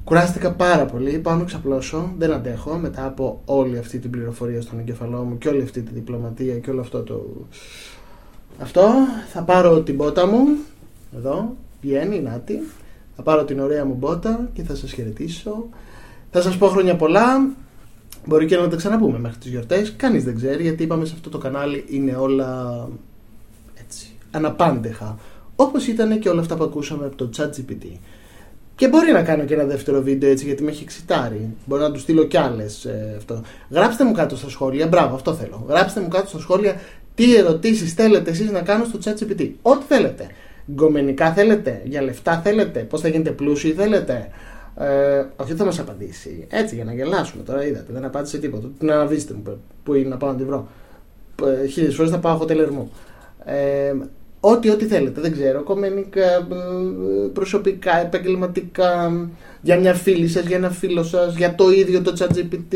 Κουράστηκα 0.04 0.52
πάρα 0.52 0.84
πολύ. 0.84 1.18
Πάω 1.18 1.36
να 1.36 1.44
ξαπλώσω. 1.44 2.12
Δεν 2.18 2.32
αντέχω 2.32 2.76
μετά 2.76 3.06
από 3.06 3.42
όλη 3.44 3.78
αυτή 3.78 3.98
την 3.98 4.10
πληροφορία 4.10 4.62
στον 4.62 4.78
εγκεφαλό 4.78 5.22
μου 5.22 5.38
και 5.38 5.48
όλη 5.48 5.62
αυτή 5.62 5.82
τη 5.82 5.92
διπλωματία 5.92 6.58
και 6.58 6.70
όλο 6.70 6.80
αυτό 6.80 7.02
το. 7.02 7.46
Αυτό. 8.58 8.90
Θα 9.32 9.42
πάρω 9.42 9.80
την 9.80 9.94
μπότα 9.94 10.26
μου. 10.26 10.46
Εδώ. 11.16 11.56
Βγαίνει, 11.80 12.20
νάτι. 12.20 12.62
Θα 13.16 13.22
πάρω 13.22 13.44
την 13.44 13.60
ωραία 13.60 13.84
μου 13.84 13.94
μπότα 13.94 14.48
και 14.52 14.62
θα 14.62 14.74
σας 14.74 14.92
χαιρετήσω. 14.92 15.68
Θα 16.30 16.40
σας 16.40 16.56
πω 16.56 16.66
χρόνια 16.66 16.96
πολλά. 16.96 17.50
Μπορεί 18.26 18.46
και 18.46 18.56
να 18.56 18.68
τα 18.68 18.76
ξαναπούμε 18.76 19.18
μέχρι 19.18 19.38
τις 19.38 19.50
γιορτές. 19.50 19.94
Κανείς 19.96 20.24
δεν 20.24 20.36
ξέρει 20.36 20.62
γιατί 20.62 20.82
είπαμε 20.82 21.04
σε 21.04 21.12
αυτό 21.14 21.28
το 21.28 21.38
κανάλι 21.38 21.84
είναι 21.88 22.14
όλα 22.16 22.88
έτσι, 23.74 24.06
αναπάντεχα. 24.30 25.18
Όπως 25.56 25.86
ήταν 25.86 26.18
και 26.18 26.28
όλα 26.28 26.40
αυτά 26.40 26.56
που 26.56 26.64
ακούσαμε 26.64 27.06
από 27.06 27.16
το 27.16 27.30
ChatGPT. 27.36 27.86
Και 28.74 28.88
μπορεί 28.88 29.12
να 29.12 29.22
κάνω 29.22 29.44
και 29.44 29.54
ένα 29.54 29.64
δεύτερο 29.64 30.02
βίντεο 30.02 30.30
έτσι 30.30 30.44
γιατί 30.44 30.62
με 30.62 30.70
έχει 30.70 30.82
εξητάρει. 30.82 31.54
Μπορεί 31.66 31.82
να 31.82 31.90
του 31.90 31.98
στείλω 31.98 32.24
κι 32.24 32.36
άλλες. 32.36 32.84
Ε, 32.84 33.14
αυτό. 33.16 33.42
Γράψτε 33.70 34.04
μου 34.04 34.12
κάτω 34.12 34.36
στα 34.36 34.48
σχόλια. 34.48 34.86
Μπράβο, 34.86 35.14
αυτό 35.14 35.34
θέλω. 35.34 35.64
Γράψτε 35.68 36.00
μου 36.00 36.08
κάτω 36.08 36.28
στα 36.28 36.38
σχόλια 36.38 36.80
τι 37.14 37.36
ερωτήσεις 37.36 37.92
θέλετε 37.92 38.30
εσείς 38.30 38.50
να 38.50 38.60
κάνω 38.60 38.84
στο 38.84 38.98
ChatGPT. 39.04 39.50
Ό,τι 39.62 39.84
θέλετε. 39.88 40.26
Γκομενικά 40.70 41.32
θέλετε, 41.32 41.82
για 41.84 42.02
λεφτά 42.02 42.40
θέλετε, 42.40 42.80
πώς 42.80 43.00
θα 43.00 43.08
γίνετε 43.08 43.30
πλούσιοι; 43.30 43.72
Θέλετε; 43.72 44.28
Ε, 44.76 45.24
όχι, 45.36 45.54
θα 45.54 45.64
μας 45.64 45.78
απαντήσει. 45.78 46.46
Έτσι, 46.50 46.74
για 46.74 46.84
να 46.84 46.94
γελάσουμε 46.94 47.42
τώρα, 47.42 47.66
είδατε, 47.66 47.92
δεν 47.92 48.04
απάντησε 48.04 48.38
τίποτα. 48.38 48.68
Την 48.78 48.92
αναβίστε 48.92 49.34
μου 49.34 49.62
που 49.82 49.94
είναι 49.94 50.08
να 50.08 50.16
πάω 50.16 50.30
να 50.30 50.36
τη 50.36 50.44
βρω. 50.44 50.68
Ε, 51.62 51.66
Χίλιες 51.66 51.94
φορές 51.94 52.10
θα 52.10 52.18
πάω 52.18 52.36
χοτέλ 52.36 52.58
Ερμού. 52.58 52.90
Ε, 53.44 53.92
ό,τι, 54.44 54.70
ό,τι 54.70 54.84
θέλετε, 54.84 55.20
δεν 55.20 55.32
ξέρω. 55.32 55.62
Κομμενικά, 55.62 56.22
ε, 56.22 57.28
προσωπικά, 57.32 58.00
επαγγελματικά, 58.00 59.12
για 59.60 59.78
μια 59.78 59.94
φίλη 59.94 60.28
σας, 60.28 60.44
για 60.44 60.56
ένα 60.56 60.70
φίλο 60.70 61.02
σας, 61.02 61.36
για 61.36 61.54
το 61.54 61.70
ίδιο 61.70 62.02
το 62.02 62.12
ChatGPT, 62.18 62.74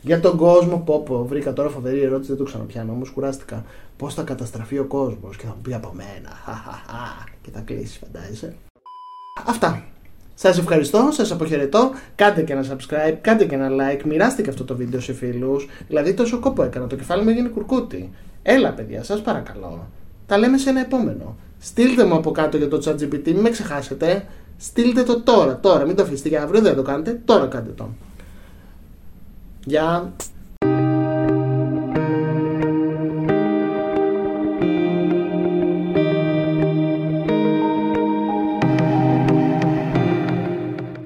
για 0.00 0.20
τον 0.20 0.36
κόσμο. 0.36 0.82
Πω, 0.86 1.00
πω, 1.00 1.24
βρήκα 1.28 1.52
τώρα 1.52 1.68
φοβερή 1.68 2.00
ερώτηση, 2.00 2.28
δεν 2.28 2.38
το 2.38 2.44
ξαναπιάνω, 2.44 2.92
όμως 2.92 3.10
κουράστηκα. 3.10 3.64
Πώς 3.96 4.14
θα 4.14 4.22
καταστραφεί 4.22 4.78
ο 4.78 4.84
κόσμος 4.84 5.36
και 5.36 5.46
θα 5.46 5.48
μου 5.48 5.62
πει 5.62 5.74
από 5.74 5.92
μένα. 5.94 6.30
Χαχαχα, 6.44 7.24
και 7.42 7.50
θα 7.52 7.60
κλείσει, 7.60 7.98
φαντάζεσαι. 7.98 8.54
Αυτά. 9.46 9.84
Σας 10.34 10.58
ευχαριστώ, 10.58 11.08
σας 11.10 11.30
αποχαιρετώ. 11.30 11.90
Κάντε 12.14 12.42
και 12.42 12.52
ένα 12.52 12.64
subscribe, 12.70 13.16
κάντε 13.20 13.44
και 13.44 13.54
ένα 13.54 13.68
like, 13.68 14.02
μοιράστε 14.04 14.42
και 14.42 14.48
αυτό 14.50 14.64
το 14.64 14.76
βίντεο 14.76 15.00
σε 15.00 15.12
φίλους. 15.12 15.68
Δηλαδή 15.88 16.14
τόσο 16.14 16.38
κόπο 16.38 16.62
έκανα, 16.62 16.86
το 16.86 16.96
κεφάλι 16.96 17.22
μου 17.22 17.28
έγινε 17.28 17.48
κουρκούτι. 17.48 18.10
Έλα 18.42 18.72
παιδιά, 18.72 19.02
σας 19.02 19.20
παρακαλώ. 19.20 19.86
Τα 20.28 20.38
λέμε 20.38 20.58
σε 20.58 20.70
ένα 20.70 20.80
επόμενο. 20.80 21.36
Στείλτε 21.58 22.04
μου 22.04 22.14
από 22.14 22.30
κάτω 22.30 22.56
για 22.56 22.68
το 22.68 22.82
ChatGPT, 22.84 23.24
μην 23.24 23.40
με 23.40 23.50
ξεχάσετε. 23.50 24.26
Στείλτε 24.56 25.02
το 25.02 25.20
τώρα, 25.20 25.60
τώρα, 25.60 25.84
μην 25.84 25.96
το 25.96 26.02
αφήσετε 26.02 26.28
για 26.28 26.42
αύριο, 26.42 26.60
δεν 26.60 26.76
το 26.76 26.82
κάνετε, 26.82 27.20
τώρα 27.24 27.46
κάντε 27.46 27.70
το. 27.70 27.88
Γεια. 29.64 30.12